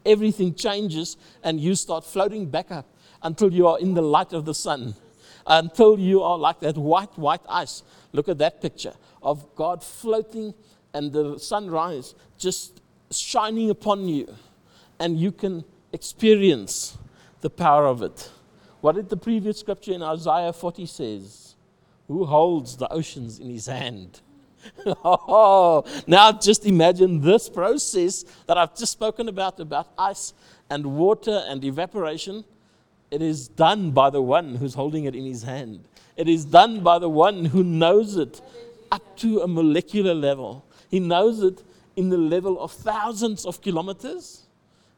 everything 0.05 0.55
changes 0.55 1.17
and 1.43 1.61
you 1.61 1.75
start 1.75 2.05
floating 2.05 2.47
back 2.47 2.71
up 2.71 2.87
until 3.23 3.53
you 3.53 3.67
are 3.69 3.79
in 3.79 3.95
the 3.95 4.03
light 4.03 4.33
of 4.33 4.45
the 4.45 4.55
sun, 4.55 4.95
until 5.47 5.99
you 5.99 6.23
are 6.23 6.39
like 6.39 6.61
that 6.61 6.77
white, 6.77 7.17
white 7.19 7.43
ice. 7.49 7.83
Look 8.13 8.29
at 8.29 8.39
that 8.39 8.61
picture 8.61 8.95
of 9.23 9.55
God 9.55 9.83
floating 9.83 10.55
and 10.95 11.13
the 11.13 11.39
sunrise 11.39 12.15
just 12.39 12.81
shining 13.11 13.71
upon 13.71 14.09
you, 14.09 14.35
and 14.99 15.19
you 15.19 15.33
can 15.33 15.65
experience 15.93 16.97
the 17.41 17.51
power 17.51 17.87
of 17.87 18.03
it. 18.03 18.31
What 18.81 18.97
did 18.97 19.09
the 19.09 19.17
previous 19.17 19.61
scripture 19.61 19.93
in 19.93 20.03
Isaiah 20.03 20.53
40 20.53 20.87
says? 20.87 21.55
Who 22.09 22.25
holds 22.25 22.77
the 22.77 22.93
oceans 22.93 23.39
in 23.39 23.49
his 23.49 23.67
hand? 23.67 24.21
oh, 24.87 25.85
now 26.07 26.33
just 26.33 26.67
imagine 26.67 27.21
this 27.21 27.49
process 27.49 28.25
that 28.47 28.57
I've 28.57 28.77
just 28.77 28.93
spoken 28.93 29.29
about 29.29 29.59
about 29.61 29.89
ice 29.99 30.35
and 30.71 30.97
water 30.97 31.45
and 31.49 31.65
evaporation. 31.65 32.45
It 33.13 33.21
is 33.21 33.47
done 33.47 33.91
by 33.91 34.09
the 34.09 34.23
one 34.23 34.55
who's 34.55 34.73
holding 34.73 35.05
it 35.05 35.15
in 35.15 35.27
his 35.27 35.43
hand. 35.43 35.87
It 36.17 36.31
is 36.31 36.47
done 36.47 36.81
by 36.81 36.99
the 36.99 37.11
one 37.11 37.45
who 37.45 37.63
knows 37.63 38.17
it 38.17 38.41
up 38.91 39.19
to 39.19 39.41
a 39.41 39.47
molecular 39.47 40.15
level. 40.15 40.65
He 40.89 40.99
knows 40.99 41.43
it 41.43 41.63
in 41.95 42.09
the 42.09 42.17
level 42.17 42.59
of 42.59 42.73
thousands 42.73 43.45
of 43.45 43.61
kilometers 43.61 44.47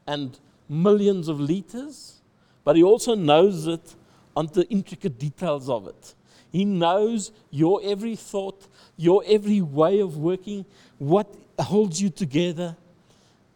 and 0.07 0.39
millions 0.69 1.27
of 1.27 1.41
liters, 1.41 2.21
but 2.63 2.77
he 2.77 2.85
also 2.85 3.17
knows 3.17 3.67
it 3.67 3.97
on 4.37 4.47
the 4.47 4.65
intricate 4.69 5.19
details 5.19 5.69
of 5.69 5.89
it. 5.89 6.15
He 6.53 6.65
knows 6.65 7.33
your 7.51 7.81
every 7.83 8.15
thought, 8.15 8.69
your 8.97 9.25
every 9.27 9.61
way 9.61 9.99
of 9.99 10.19
working, 10.19 10.67
what 10.99 11.35
holds 11.59 12.01
you 12.01 12.11
together, 12.11 12.77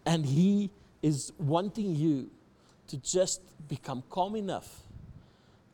and 0.04 0.26
he 0.26 0.70
is 1.00 1.32
wanting 1.38 1.94
you 1.94 2.28
to 2.88 2.96
just 2.98 3.40
become 3.68 4.02
calm 4.10 4.36
enough, 4.36 4.82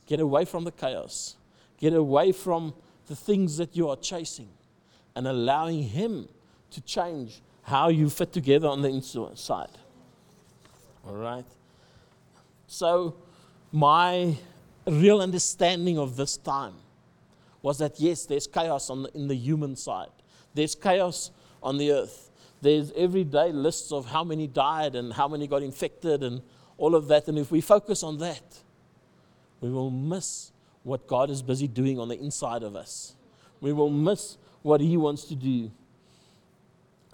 get 0.07 0.20
away 0.20 0.44
from 0.44 0.64
the 0.64 0.72
chaos, 0.72 1.37
get 1.79 1.94
away 1.94 2.33
from 2.33 2.74
the 3.07 3.16
things 3.16 3.57
that 3.57 3.77
you 3.77 3.88
are 3.88 3.96
chasing 3.96 4.48
and 5.14 5.27
allowing 5.27 5.83
Him 5.83 6.29
to 6.70 6.81
change 6.81 7.40
how 7.62 7.88
you 7.88 8.11
fit 8.11 8.33
together 8.33 8.68
on 8.68 8.83
the 8.83 8.88
inside. 8.88 9.70
All 11.07 11.14
right? 11.14 11.46
So, 12.66 13.16
my 13.72 14.37
real 14.87 15.20
understanding 15.20 15.98
of 15.98 16.16
this 16.16 16.37
time 16.37 16.74
was 17.62 17.79
that 17.79 17.98
yes, 17.98 18.27
there's 18.27 18.46
chaos 18.46 18.90
on 18.90 19.05
the, 19.05 19.11
in 19.16 19.29
the 19.29 19.35
human 19.35 19.77
side, 19.77 20.11
there's 20.55 20.74
chaos 20.74 21.31
on 21.62 21.79
the 21.79 21.92
earth. 21.92 22.31
There's 22.61 22.92
everyday 22.92 23.53
lists 23.53 23.92
of 23.92 24.07
how 24.07 24.24
many 24.24 24.46
died 24.46 24.94
and 24.94 25.12
how 25.12 25.29
many 25.29 25.46
got 25.46 25.62
infected 25.62 26.22
and 26.22 26.40
all 26.78 26.94
of 26.94 27.08
that. 27.08 27.28
And 27.28 27.38
if 27.38 27.50
we 27.50 27.60
focus 27.60 28.02
on 28.02 28.18
that, 28.18 28.58
we 29.60 29.70
will 29.70 29.90
miss 29.90 30.52
what 30.82 31.06
God 31.06 31.30
is 31.30 31.42
busy 31.42 31.66
doing 31.66 31.98
on 31.98 32.08
the 32.08 32.18
inside 32.18 32.62
of 32.62 32.76
us. 32.76 33.14
We 33.60 33.72
will 33.72 33.90
miss 33.90 34.37
what 34.62 34.80
He 34.80 34.96
wants 34.96 35.24
to 35.24 35.34
do. 35.34 35.70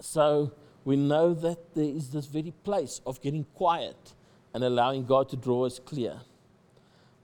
So 0.01 0.51
we 0.83 0.95
know 0.95 1.33
that 1.33 1.75
there 1.75 1.85
is 1.85 2.09
this 2.09 2.25
very 2.25 2.53
place 2.63 3.01
of 3.05 3.21
getting 3.21 3.45
quiet 3.55 4.13
and 4.53 4.63
allowing 4.63 5.05
God 5.05 5.29
to 5.29 5.37
draw 5.37 5.65
us 5.65 5.79
clear. 5.79 6.19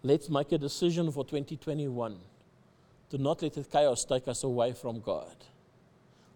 Let's 0.03 0.29
make 0.29 0.51
a 0.51 0.57
decision 0.57 1.11
for 1.11 1.25
2021 1.25 2.17
to 3.09 3.17
not 3.17 3.41
let 3.41 3.53
the 3.53 3.63
chaos 3.63 4.05
take 4.05 4.27
us 4.27 4.43
away 4.43 4.73
from 4.73 4.99
God. 4.99 5.35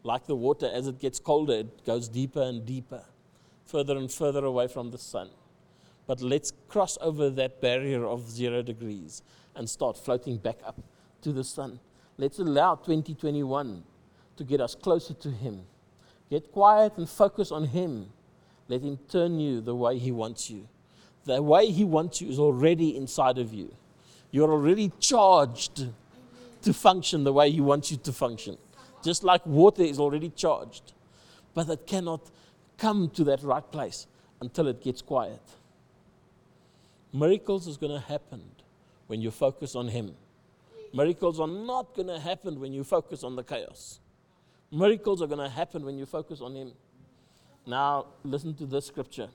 Like 0.03 0.25
the 0.25 0.35
water, 0.35 0.69
as 0.73 0.87
it 0.87 0.99
gets 0.99 1.19
colder, 1.19 1.59
it 1.59 1.85
goes 1.85 2.07
deeper 2.07 2.41
and 2.41 2.65
deeper, 2.65 3.03
further 3.65 3.95
and 3.95 4.11
further 4.11 4.43
away 4.43 4.67
from 4.67 4.91
the 4.91 4.97
sun. 4.97 5.29
But 6.11 6.19
let's 6.21 6.51
cross 6.67 6.97
over 6.99 7.29
that 7.29 7.61
barrier 7.61 8.05
of 8.05 8.29
zero 8.29 8.61
degrees 8.61 9.23
and 9.55 9.69
start 9.69 9.97
floating 9.97 10.35
back 10.35 10.57
up 10.65 10.77
to 11.21 11.31
the 11.31 11.45
sun. 11.45 11.79
Let's 12.17 12.37
allow 12.37 12.75
2021 12.75 13.81
to 14.35 14.43
get 14.43 14.59
us 14.59 14.75
closer 14.75 15.13
to 15.13 15.31
Him. 15.31 15.61
Get 16.29 16.51
quiet 16.51 16.97
and 16.97 17.07
focus 17.07 17.49
on 17.49 17.63
Him. 17.63 18.07
Let 18.67 18.81
Him 18.81 18.99
turn 19.07 19.39
you 19.39 19.61
the 19.61 19.73
way 19.73 19.97
He 19.99 20.11
wants 20.11 20.49
you. 20.49 20.67
The 21.23 21.41
way 21.41 21.67
He 21.67 21.85
wants 21.85 22.19
you 22.19 22.27
is 22.27 22.39
already 22.39 22.97
inside 22.97 23.37
of 23.37 23.53
you. 23.53 23.73
You're 24.31 24.51
already 24.51 24.91
charged 24.99 25.87
to 26.61 26.73
function 26.73 27.23
the 27.23 27.31
way 27.31 27.51
He 27.51 27.61
wants 27.61 27.89
you 27.89 27.95
to 27.95 28.11
function. 28.11 28.57
Just 29.01 29.23
like 29.23 29.45
water 29.45 29.83
is 29.83 29.97
already 29.97 30.27
charged. 30.27 30.91
But 31.53 31.69
it 31.69 31.87
cannot 31.87 32.29
come 32.77 33.09
to 33.11 33.23
that 33.23 33.41
right 33.43 33.71
place 33.71 34.07
until 34.41 34.67
it 34.67 34.83
gets 34.83 35.01
quiet. 35.01 35.39
Miracles 37.13 37.67
is 37.67 37.77
going 37.77 37.91
to 37.91 38.07
happen 38.07 38.41
when 39.07 39.21
you 39.21 39.31
focus 39.31 39.75
on 39.75 39.87
Him. 39.89 40.15
Miracles 40.93 41.39
are 41.39 41.47
not 41.47 41.93
going 41.95 42.07
to 42.07 42.19
happen 42.19 42.59
when 42.59 42.73
you 42.73 42.83
focus 42.83 43.23
on 43.23 43.35
the 43.35 43.43
chaos. 43.43 43.99
Miracles 44.71 45.21
are 45.21 45.27
going 45.27 45.39
to 45.39 45.49
happen 45.49 45.83
when 45.83 45.97
you 45.97 46.05
focus 46.05 46.41
on 46.41 46.55
Him. 46.55 46.71
Now, 47.65 48.07
listen 48.23 48.53
to 48.55 48.65
this 48.65 48.87
scripture 48.87 49.29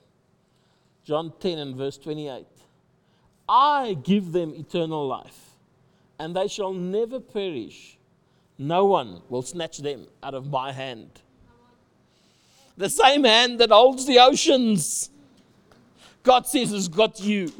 John 1.05 1.31
10 1.39 1.57
and 1.59 1.75
verse 1.75 1.97
28. 1.97 2.45
I 3.47 3.97
give 4.03 4.33
them 4.33 4.53
eternal 4.55 5.07
life, 5.07 5.51
and 6.19 6.35
they 6.35 6.47
shall 6.47 6.73
never 6.73 7.19
perish. 7.19 7.97
No 8.57 8.85
one 8.85 9.21
will 9.29 9.43
snatch 9.43 9.77
them 9.77 10.07
out 10.21 10.33
of 10.33 10.47
my 10.49 10.71
hand. 10.71 11.09
The 12.75 12.89
same 12.89 13.23
hand 13.23 13.59
that 13.59 13.69
holds 13.69 14.05
the 14.05 14.19
oceans, 14.19 15.09
God 16.23 16.45
says, 16.45 16.71
has 16.71 16.87
got 16.87 17.19
you 17.21 17.53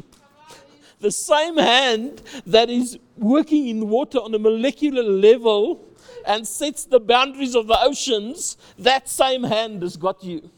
the 0.99 1.11
same 1.11 1.57
hand 1.57 2.21
that 2.45 2.69
is 2.69 2.97
working 3.17 3.67
in 3.67 3.89
water 3.89 4.17
on 4.19 4.33
a 4.33 4.39
molecular 4.39 5.03
level 5.03 5.83
and 6.25 6.47
sets 6.47 6.85
the 6.85 6.99
boundaries 6.99 7.55
of 7.55 7.67
the 7.67 7.77
oceans, 7.81 8.57
that 8.77 9.07
same 9.07 9.43
hand 9.43 9.81
has 9.81 9.95
got 9.95 10.23
you. 10.23 10.49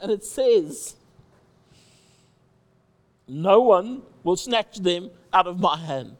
And 0.00 0.12
it 0.12 0.24
says, 0.24 0.94
No 3.26 3.60
one 3.60 4.02
will 4.22 4.36
snatch 4.36 4.78
them 4.78 5.10
out 5.32 5.46
of 5.46 5.58
my 5.58 5.76
hand. 5.76 6.16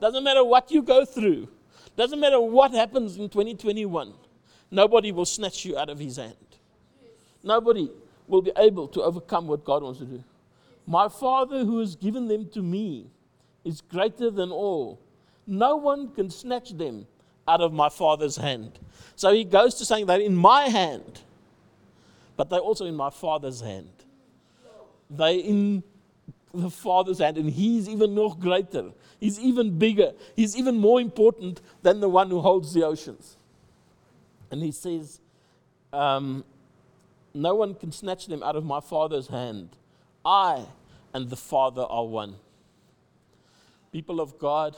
Doesn't 0.00 0.24
matter 0.24 0.44
what 0.44 0.70
you 0.70 0.82
go 0.82 1.04
through, 1.04 1.48
doesn't 1.96 2.18
matter 2.18 2.40
what 2.40 2.72
happens 2.72 3.16
in 3.16 3.28
2021, 3.28 4.14
nobody 4.70 5.12
will 5.12 5.26
snatch 5.26 5.64
you 5.64 5.76
out 5.76 5.90
of 5.90 5.98
his 5.98 6.16
hand. 6.16 6.34
Nobody 7.42 7.90
will 8.26 8.42
be 8.42 8.52
able 8.56 8.88
to 8.88 9.02
overcome 9.02 9.46
what 9.46 9.64
God 9.64 9.82
wants 9.82 9.98
to 9.98 10.06
do. 10.06 10.24
My 10.90 11.08
Father 11.08 11.64
who 11.64 11.78
has 11.78 11.94
given 11.94 12.26
them 12.26 12.48
to 12.48 12.60
me 12.60 13.06
is 13.64 13.80
greater 13.80 14.28
than 14.28 14.50
all. 14.50 14.98
No 15.46 15.76
one 15.76 16.08
can 16.08 16.30
snatch 16.30 16.76
them 16.76 17.06
out 17.46 17.60
of 17.60 17.72
my 17.72 17.88
Father's 17.88 18.34
hand. 18.34 18.76
So 19.14 19.32
he 19.32 19.44
goes 19.44 19.76
to 19.76 19.84
saying 19.84 20.06
they're 20.06 20.20
in 20.20 20.34
my 20.34 20.64
hand, 20.64 21.20
but 22.36 22.50
they're 22.50 22.58
also 22.58 22.86
in 22.86 22.96
my 22.96 23.10
Father's 23.10 23.60
hand. 23.60 23.92
They're 25.08 25.38
in 25.38 25.84
the 26.52 26.70
Father's 26.70 27.20
hand, 27.20 27.38
and 27.38 27.48
He's 27.48 27.88
even 27.88 28.16
more 28.16 28.34
greater. 28.34 28.90
He's 29.20 29.38
even 29.38 29.78
bigger. 29.78 30.10
He's 30.34 30.56
even 30.56 30.76
more 30.76 31.00
important 31.00 31.60
than 31.82 32.00
the 32.00 32.08
one 32.08 32.30
who 32.30 32.40
holds 32.40 32.74
the 32.74 32.84
oceans. 32.84 33.36
And 34.50 34.60
He 34.60 34.72
says, 34.72 35.20
um, 35.92 36.44
No 37.32 37.54
one 37.54 37.76
can 37.76 37.92
snatch 37.92 38.26
them 38.26 38.42
out 38.42 38.56
of 38.56 38.64
my 38.64 38.80
Father's 38.80 39.28
hand. 39.28 39.68
I 40.24 40.66
and 41.12 41.28
the 41.28 41.36
Father 41.36 41.82
are 41.82 42.04
one. 42.04 42.36
People 43.92 44.20
of 44.20 44.38
God, 44.38 44.76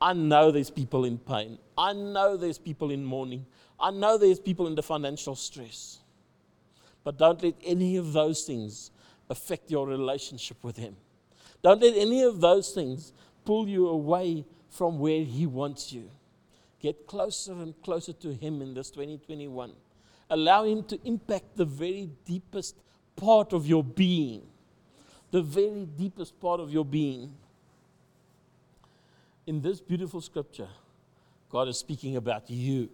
I 0.00 0.12
know 0.12 0.50
there's 0.50 0.70
people 0.70 1.04
in 1.04 1.18
pain. 1.18 1.58
I 1.76 1.92
know 1.92 2.36
there's 2.36 2.58
people 2.58 2.90
in 2.90 3.04
mourning. 3.04 3.46
I 3.78 3.90
know 3.90 4.18
there's 4.18 4.40
people 4.40 4.66
in 4.66 4.74
the 4.74 4.82
financial 4.82 5.34
stress. 5.34 5.98
But 7.04 7.18
don't 7.18 7.42
let 7.42 7.54
any 7.64 7.96
of 7.96 8.12
those 8.12 8.42
things 8.42 8.90
affect 9.28 9.70
your 9.70 9.86
relationship 9.86 10.62
with 10.64 10.76
Him. 10.76 10.96
Don't 11.62 11.80
let 11.80 11.96
any 11.96 12.22
of 12.22 12.40
those 12.40 12.70
things 12.70 13.12
pull 13.44 13.68
you 13.68 13.88
away 13.88 14.44
from 14.68 14.98
where 14.98 15.22
He 15.22 15.46
wants 15.46 15.92
you. 15.92 16.10
Get 16.80 17.06
closer 17.06 17.52
and 17.52 17.80
closer 17.82 18.12
to 18.14 18.32
Him 18.32 18.62
in 18.62 18.74
this 18.74 18.90
2021. 18.90 19.72
Allow 20.30 20.64
Him 20.64 20.82
to 20.84 20.98
impact 21.04 21.56
the 21.56 21.64
very 21.64 22.10
deepest 22.24 22.76
part 23.16 23.52
of 23.52 23.66
your 23.66 23.84
being. 23.84 24.42
The 25.30 25.42
very 25.42 25.86
deepest 25.86 26.40
part 26.40 26.60
of 26.60 26.72
your 26.72 26.84
being. 26.84 27.32
In 29.46 29.60
this 29.60 29.80
beautiful 29.80 30.20
scripture, 30.20 30.68
God 31.50 31.68
is 31.68 31.78
speaking 31.78 32.16
about 32.16 32.50
you. 32.50 32.88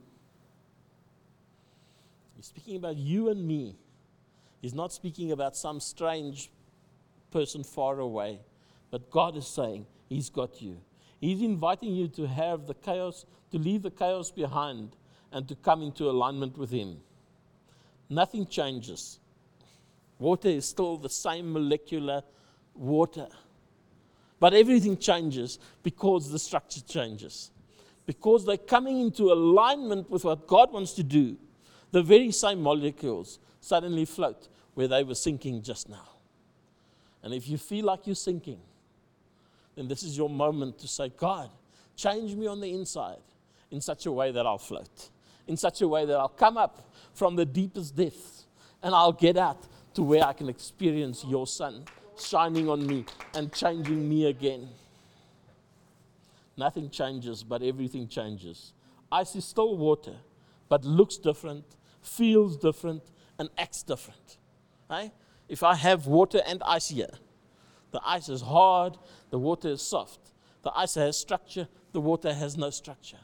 He's 2.37 2.46
speaking 2.46 2.77
about 2.77 2.96
you 2.96 3.31
and 3.31 3.46
me. 3.46 3.77
He's 4.61 4.75
not 4.75 4.92
speaking 4.92 5.33
about 5.33 5.57
some 5.57 5.81
strange 5.81 6.51
person 7.31 7.64
far 7.64 8.01
away. 8.01 8.40
But 8.90 9.11
God 9.11 9.37
is 9.37 9.46
saying, 9.46 9.87
He's 10.09 10.31
got 10.31 10.62
you. 10.62 10.79
He's 11.20 11.40
inviting 11.40 11.94
you 11.94 12.09
to 12.09 12.27
have 12.27 12.66
the 12.66 12.75
chaos, 12.75 13.27
to 13.51 13.59
leave 13.59 13.83
the 13.83 13.90
chaos 13.90 14.31
behind, 14.31 14.96
and 15.33 15.49
to 15.49 15.55
come 15.55 15.83
into 15.83 16.09
alignment 16.09 16.57
with 16.57 16.70
Him. 16.70 16.99
Nothing 18.09 18.46
changes. 18.46 19.18
Water 20.18 20.48
is 20.48 20.66
still 20.66 20.96
the 20.96 21.11
same 21.11 21.52
molecular 21.52 22.22
water. 22.74 23.29
But 24.38 24.55
everything 24.55 24.96
changes 24.96 25.59
because 25.83 26.31
the 26.31 26.38
structure 26.38 26.81
changes. 26.81 27.50
Because 28.07 28.44
they're 28.44 28.57
coming 28.57 29.00
into 29.00 29.33
alignment 29.33 30.09
with 30.11 30.24
what 30.24 30.46
God 30.46 30.72
wants 30.72 30.92
to 30.94 31.02
do, 31.02 31.37
the 31.90 32.02
very 32.02 32.31
same 32.31 32.62
molecules 32.62 33.38
suddenly 33.61 34.05
float 34.05 34.48
where 34.74 34.88
they 34.88 35.02
were 35.02 35.14
sinking 35.14 35.62
just 35.62 35.88
now. 35.88 36.09
And 37.22 37.35
if 37.35 37.48
you 37.48 37.59
feel 37.59 37.87
like 37.87 38.07
you're 38.07 38.14
sinking, 38.14 38.61
then 39.74 39.88
this 39.88 40.02
is 40.02 40.16
your 40.16 40.31
moment 40.31 40.79
to 40.81 40.88
say, 40.88 41.11
God, 41.16 41.50
change 41.96 42.35
me 42.35 42.46
on 42.46 42.61
the 42.61 42.72
inside 42.72 43.18
in 43.70 43.81
such 43.81 44.07
a 44.07 44.12
way 44.12 44.31
that 44.31 44.46
I'll 44.46 44.59
float, 44.59 45.11
in 45.46 45.57
such 45.57 45.81
a 45.83 45.88
way 45.88 46.05
that 46.05 46.14
I'll 46.16 46.29
come 46.29 46.57
up 46.57 46.92
from 47.14 47.37
the 47.37 47.44
deepest 47.44 47.96
depths 47.96 48.46
and 48.83 48.94
I'll 48.94 49.12
get 49.12 49.37
out 49.37 49.66
to 49.96 50.02
where 50.02 50.24
I 50.24 50.35
can 50.35 50.50
experience 50.50 51.24
your 51.24 51.46
sun 51.46 51.85
shining 52.18 52.68
on 52.68 52.87
me 52.87 53.06
and 53.35 53.50
changing 53.52 54.06
me 54.06 54.26
again. 54.26 54.68
Nothing 56.54 56.90
changes, 56.90 57.42
but 57.42 57.62
everything 57.62 58.06
changes. 58.06 58.74
Ice 59.11 59.35
is 59.37 59.46
still 59.46 59.76
water, 59.76 60.16
but 60.68 60.85
looks 60.85 61.16
different, 61.16 61.64
feels 62.02 62.59
different, 62.59 63.02
and 63.38 63.48
acts 63.56 63.82
different. 63.82 64.37
Right? 64.88 65.12
If 65.48 65.62
I 65.62 65.74
have 65.74 66.06
water 66.06 66.42
and 66.46 66.62
ice 66.64 66.88
here, 66.88 67.14
the 67.90 68.00
ice 68.04 68.28
is 68.28 68.42
hard, 68.42 68.98
the 69.30 69.38
water 69.38 69.70
is 69.70 69.80
soft. 69.80 70.20
The 70.62 70.72
ice 70.76 70.94
has 70.96 71.16
structure, 71.16 71.68
the 71.92 72.00
water 72.02 72.35
has 72.35 72.59
no 72.59 72.68
structure. 72.68 73.20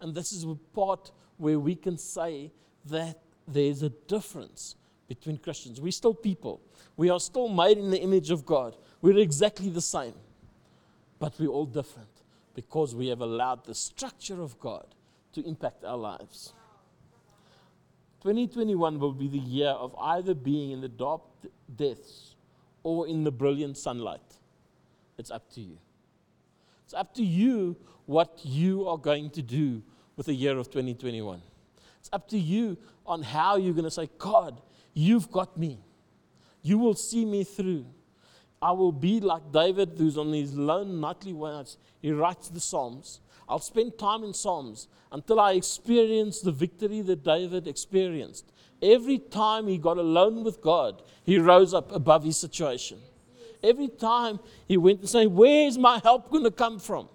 And 0.00 0.14
this 0.14 0.32
is 0.32 0.44
a 0.44 0.54
part 0.74 1.12
where 1.38 1.58
we 1.58 1.76
can 1.76 1.96
say 1.96 2.52
that 2.84 3.22
there's 3.48 3.82
a 3.82 3.88
difference 3.88 4.76
between 5.10 5.38
Christians. 5.38 5.80
We're 5.80 5.90
still 5.90 6.14
people. 6.14 6.60
We 6.96 7.10
are 7.10 7.18
still 7.18 7.48
made 7.48 7.78
in 7.78 7.90
the 7.90 8.00
image 8.00 8.30
of 8.30 8.46
God. 8.46 8.76
We're 9.02 9.18
exactly 9.18 9.68
the 9.68 9.80
same. 9.80 10.14
But 11.18 11.34
we're 11.40 11.48
all 11.48 11.66
different 11.66 12.22
because 12.54 12.94
we 12.94 13.08
have 13.08 13.20
allowed 13.20 13.64
the 13.64 13.74
structure 13.74 14.40
of 14.40 14.56
God 14.60 14.86
to 15.32 15.44
impact 15.44 15.84
our 15.84 15.96
lives. 15.96 16.52
2021 18.22 19.00
will 19.00 19.12
be 19.12 19.26
the 19.26 19.40
year 19.40 19.70
of 19.70 19.96
either 20.00 20.32
being 20.32 20.70
in 20.70 20.80
the 20.80 20.88
dark 20.88 21.22
depths 21.74 22.36
or 22.84 23.08
in 23.08 23.24
the 23.24 23.32
brilliant 23.32 23.78
sunlight. 23.78 24.38
It's 25.18 25.32
up 25.32 25.50
to 25.54 25.60
you. 25.60 25.76
It's 26.84 26.94
up 26.94 27.14
to 27.14 27.24
you 27.24 27.74
what 28.06 28.38
you 28.44 28.86
are 28.86 28.98
going 28.98 29.30
to 29.30 29.42
do 29.42 29.82
with 30.16 30.26
the 30.26 30.34
year 30.34 30.56
of 30.56 30.68
2021. 30.70 31.42
It's 31.98 32.10
up 32.12 32.28
to 32.28 32.38
you 32.38 32.78
on 33.04 33.24
how 33.24 33.56
you're 33.56 33.74
going 33.74 33.84
to 33.84 33.90
say, 33.90 34.08
God, 34.16 34.62
you've 34.94 35.30
got 35.30 35.56
me. 35.56 35.78
You 36.62 36.78
will 36.78 36.94
see 36.94 37.24
me 37.24 37.44
through. 37.44 37.86
I 38.62 38.72
will 38.72 38.92
be 38.92 39.20
like 39.20 39.52
David, 39.52 39.92
who's 39.96 40.18
on 40.18 40.32
his 40.32 40.54
lone 40.54 41.00
nightly 41.00 41.32
walks. 41.32 41.78
He 42.02 42.12
writes 42.12 42.48
the 42.48 42.60
Psalms. 42.60 43.20
I'll 43.48 43.58
spend 43.58 43.98
time 43.98 44.22
in 44.22 44.34
Psalms 44.34 44.86
until 45.10 45.40
I 45.40 45.52
experience 45.52 46.40
the 46.40 46.52
victory 46.52 47.00
that 47.00 47.24
David 47.24 47.66
experienced. 47.66 48.52
Every 48.82 49.18
time 49.18 49.66
he 49.66 49.78
got 49.78 49.98
alone 49.98 50.44
with 50.44 50.60
God, 50.60 51.02
he 51.24 51.38
rose 51.38 51.74
up 51.74 51.90
above 51.92 52.24
his 52.24 52.36
situation. 52.36 52.98
Every 53.62 53.88
time 53.88 54.40
he 54.68 54.76
went 54.76 55.02
to 55.02 55.08
say, 55.08 55.26
Where's 55.26 55.76
my 55.76 55.98
help 55.98 56.30
going 56.30 56.44
to 56.44 56.50
come 56.50 56.78
from? 56.78 57.08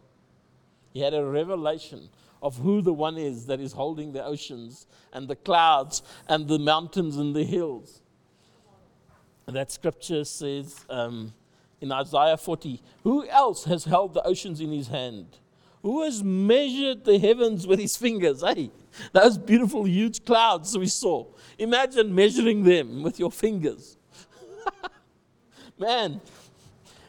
He 0.93 1.01
had 1.01 1.13
a 1.13 1.25
revelation 1.25 2.09
of 2.45 2.57
who 2.57 2.79
the 2.79 2.93
one 2.93 3.17
is 3.17 3.47
that 3.47 3.59
is 3.59 3.71
holding 3.71 4.13
the 4.13 4.23
oceans 4.23 4.85
and 5.11 5.27
the 5.27 5.35
clouds 5.35 6.03
and 6.29 6.47
the 6.47 6.59
mountains 6.59 7.17
and 7.17 7.35
the 7.35 7.43
hills. 7.43 8.03
And 9.47 9.55
that 9.55 9.71
scripture 9.71 10.23
says 10.23 10.85
um, 10.87 11.33
in 11.81 11.91
Isaiah 11.91 12.37
40 12.37 12.83
Who 13.01 13.27
else 13.29 13.63
has 13.63 13.85
held 13.85 14.13
the 14.13 14.21
oceans 14.21 14.61
in 14.61 14.71
his 14.71 14.89
hand? 14.89 15.39
Who 15.81 16.03
has 16.03 16.23
measured 16.23 17.03
the 17.03 17.17
heavens 17.17 17.65
with 17.65 17.79
his 17.79 17.97
fingers? 17.97 18.43
Hey, 18.43 18.69
those 19.11 19.39
beautiful, 19.39 19.85
huge 19.85 20.23
clouds 20.23 20.77
we 20.77 20.85
saw. 20.85 21.25
Imagine 21.57 22.13
measuring 22.13 22.61
them 22.61 23.01
with 23.01 23.17
your 23.17 23.31
fingers. 23.31 23.97
Man, 25.79 26.21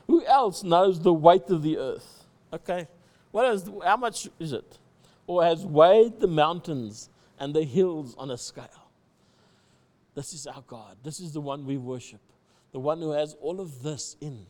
who 0.06 0.24
else 0.24 0.62
knows 0.62 0.98
the 0.98 1.12
weight 1.12 1.50
of 1.50 1.62
the 1.62 1.76
earth? 1.76 2.24
Okay, 2.54 2.88
what 3.32 3.52
is, 3.52 3.68
how 3.84 3.98
much 3.98 4.30
is 4.38 4.54
it? 4.54 4.78
Or 5.26 5.44
has 5.44 5.64
weighed 5.64 6.20
the 6.20 6.26
mountains 6.26 7.10
and 7.38 7.54
the 7.54 7.64
hills 7.64 8.14
on 8.16 8.30
a 8.30 8.38
scale? 8.38 8.90
This 10.14 10.32
is 10.32 10.46
our 10.46 10.62
God. 10.66 10.96
This 11.02 11.20
is 11.20 11.32
the 11.32 11.40
one 11.40 11.66
we 11.66 11.76
worship, 11.76 12.20
the 12.72 12.80
one 12.80 13.00
who 13.00 13.10
has 13.10 13.34
all 13.40 13.60
of 13.60 13.82
this 13.82 14.16
in. 14.20 14.46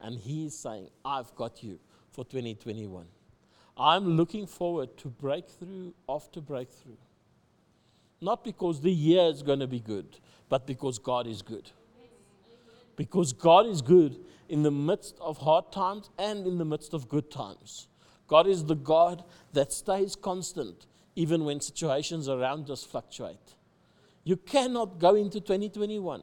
And 0.00 0.18
He's 0.18 0.56
saying, 0.56 0.88
I've 1.04 1.34
got 1.34 1.62
you 1.62 1.78
for 2.12 2.24
2021. 2.24 3.06
I'm 3.76 4.16
looking 4.16 4.46
forward 4.46 4.96
to 4.98 5.08
breakthrough 5.08 5.92
after 6.08 6.40
breakthrough. 6.40 6.96
Not 8.20 8.42
because 8.44 8.80
the 8.80 8.90
year 8.90 9.30
is 9.30 9.42
going 9.42 9.60
to 9.60 9.66
be 9.66 9.80
good, 9.80 10.18
but 10.48 10.66
because 10.66 10.98
God 10.98 11.26
is 11.26 11.42
good. 11.42 11.70
Because 12.96 13.32
God 13.32 13.66
is 13.66 13.80
good 13.80 14.18
in 14.48 14.62
the 14.62 14.70
midst 14.72 15.16
of 15.20 15.38
hard 15.38 15.70
times 15.70 16.10
and 16.18 16.46
in 16.46 16.58
the 16.58 16.64
midst 16.64 16.92
of 16.92 17.08
good 17.08 17.30
times. 17.30 17.86
God 18.28 18.46
is 18.46 18.64
the 18.64 18.76
God 18.76 19.24
that 19.54 19.72
stays 19.72 20.14
constant 20.14 20.86
even 21.16 21.44
when 21.44 21.60
situations 21.60 22.28
around 22.28 22.70
us 22.70 22.84
fluctuate. 22.84 23.56
You 24.22 24.36
cannot 24.36 25.00
go 25.00 25.16
into 25.16 25.40
2021 25.40 26.22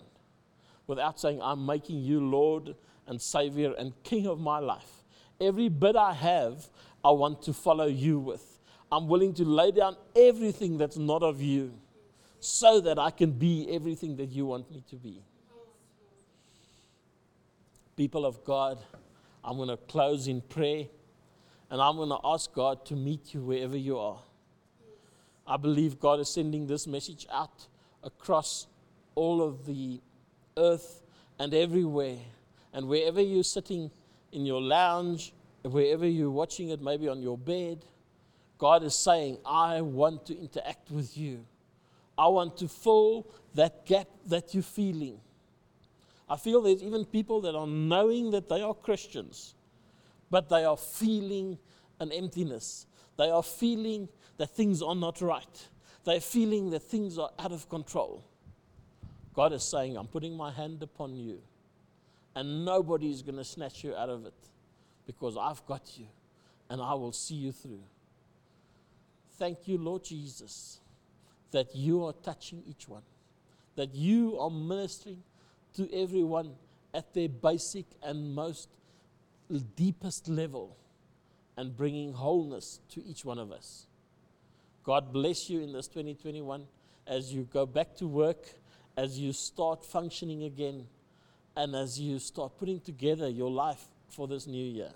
without 0.87 1.19
saying, 1.19 1.41
I'm 1.41 1.65
making 1.65 1.99
you 1.99 2.21
Lord 2.21 2.75
and 3.07 3.21
Savior 3.21 3.73
and 3.77 3.91
King 4.03 4.27
of 4.27 4.39
my 4.39 4.59
life. 4.59 5.03
Every 5.41 5.67
bit 5.67 5.95
I 5.95 6.13
have, 6.13 6.69
I 7.03 7.11
want 7.11 7.41
to 7.41 7.53
follow 7.53 7.87
you 7.87 8.19
with. 8.19 8.59
I'm 8.91 9.07
willing 9.07 9.33
to 9.33 9.43
lay 9.43 9.71
down 9.71 9.97
everything 10.15 10.77
that's 10.77 10.97
not 10.97 11.23
of 11.23 11.41
you 11.41 11.73
so 12.39 12.79
that 12.81 12.99
I 12.99 13.09
can 13.09 13.31
be 13.31 13.67
everything 13.71 14.15
that 14.17 14.31
you 14.31 14.45
want 14.45 14.71
me 14.71 14.83
to 14.89 14.95
be. 14.95 15.21
People 17.97 18.25
of 18.25 18.43
God, 18.45 18.77
I'm 19.43 19.57
going 19.57 19.69
to 19.69 19.77
close 19.77 20.27
in 20.27 20.41
prayer 20.41 20.85
and 21.69 21.81
I'm 21.81 21.95
going 21.95 22.09
to 22.09 22.19
ask 22.23 22.53
God 22.53 22.85
to 22.85 22.95
meet 22.95 23.33
you 23.33 23.41
wherever 23.41 23.77
you 23.77 23.97
are. 23.97 24.19
I 25.47 25.57
believe 25.57 25.99
God 25.99 26.19
is 26.19 26.29
sending 26.29 26.67
this 26.67 26.87
message 26.87 27.27
out 27.31 27.67
across 28.03 28.67
all 29.13 29.41
of 29.41 29.65
the 29.65 30.01
earth 30.57 31.03
and 31.39 31.53
everywhere. 31.53 32.17
And 32.73 32.87
wherever 32.87 33.21
you're 33.21 33.43
sitting 33.43 33.91
in 34.31 34.45
your 34.45 34.61
lounge, 34.61 35.33
wherever 35.63 36.07
you're 36.07 36.31
watching 36.31 36.69
it, 36.69 36.81
maybe 36.81 37.07
on 37.07 37.21
your 37.21 37.37
bed, 37.37 37.85
God 38.57 38.83
is 38.83 38.95
saying, 38.95 39.37
I 39.45 39.81
want 39.81 40.25
to 40.27 40.37
interact 40.37 40.91
with 40.91 41.17
you. 41.17 41.45
I 42.17 42.27
want 42.27 42.57
to 42.57 42.67
fill 42.67 43.27
that 43.55 43.85
gap 43.85 44.07
that 44.27 44.53
you're 44.53 44.63
feeling. 44.63 45.19
I 46.29 46.37
feel 46.37 46.61
there's 46.61 46.81
even 46.81 47.05
people 47.05 47.41
that 47.41 47.55
are 47.55 47.67
knowing 47.67 48.31
that 48.31 48.49
they 48.49 48.61
are 48.61 48.73
Christians, 48.73 49.55
but 50.29 50.49
they 50.49 50.65
are 50.65 50.77
feeling 50.77 51.57
an 51.99 52.11
emptiness. 52.11 52.85
They 53.17 53.29
are 53.29 53.43
feeling 53.43 54.09
that 54.37 54.49
things 54.51 54.81
are 54.81 54.95
not 54.95 55.21
right. 55.21 55.67
They're 56.03 56.19
feeling 56.19 56.69
that 56.71 56.83
things 56.83 57.17
are 57.17 57.31
out 57.39 57.51
of 57.51 57.69
control. 57.69 58.23
God 59.33 59.53
is 59.53 59.63
saying, 59.63 59.97
I'm 59.97 60.07
putting 60.07 60.35
my 60.35 60.51
hand 60.51 60.81
upon 60.83 61.15
you, 61.15 61.41
and 62.35 62.65
nobody 62.65 63.11
is 63.11 63.21
going 63.21 63.37
to 63.37 63.43
snatch 63.43 63.83
you 63.83 63.95
out 63.95 64.09
of 64.09 64.25
it 64.25 64.33
because 65.05 65.37
I've 65.37 65.65
got 65.65 65.97
you 65.97 66.07
and 66.69 66.81
I 66.81 66.93
will 66.93 67.11
see 67.11 67.35
you 67.35 67.51
through. 67.51 67.83
Thank 69.37 69.67
you, 69.67 69.77
Lord 69.77 70.03
Jesus, 70.03 70.79
that 71.51 71.75
you 71.75 72.05
are 72.05 72.13
touching 72.13 72.63
each 72.67 72.87
one, 72.87 73.03
that 73.75 73.93
you 73.93 74.39
are 74.39 74.49
ministering 74.49 75.23
to 75.75 75.93
everyone 75.93 76.55
at 76.93 77.13
their 77.13 77.29
basic 77.29 77.85
and 78.01 78.33
most 78.33 78.69
deepest 79.75 80.27
level 80.27 80.75
and 81.57 81.75
bringing 81.75 82.13
wholeness 82.13 82.79
to 82.89 83.03
each 83.05 83.23
one 83.23 83.39
of 83.39 83.51
us. 83.51 83.87
God 84.83 85.11
bless 85.11 85.49
you 85.49 85.61
in 85.61 85.73
this 85.73 85.87
2021 85.87 86.65
as 87.07 87.33
you 87.33 87.47
go 87.51 87.65
back 87.65 87.95
to 87.97 88.07
work, 88.07 88.37
as 88.97 89.17
you 89.17 89.33
start 89.33 89.85
functioning 89.85 90.43
again, 90.43 90.87
and 91.55 91.75
as 91.75 91.99
you 91.99 92.19
start 92.19 92.57
putting 92.57 92.79
together 92.79 93.29
your 93.29 93.49
life 93.49 93.87
for 94.09 94.27
this 94.27 94.47
new 94.47 94.63
year. 94.63 94.91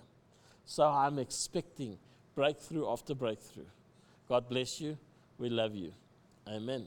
So 0.64 0.84
I'm 0.84 1.18
expecting 1.18 1.98
breakthrough 2.34 2.88
after 2.88 3.14
breakthrough. 3.14 3.64
God 4.28 4.48
bless 4.48 4.80
you. 4.80 4.96
We 5.38 5.48
love 5.48 5.74
you. 5.74 5.92
Amen. 6.46 6.86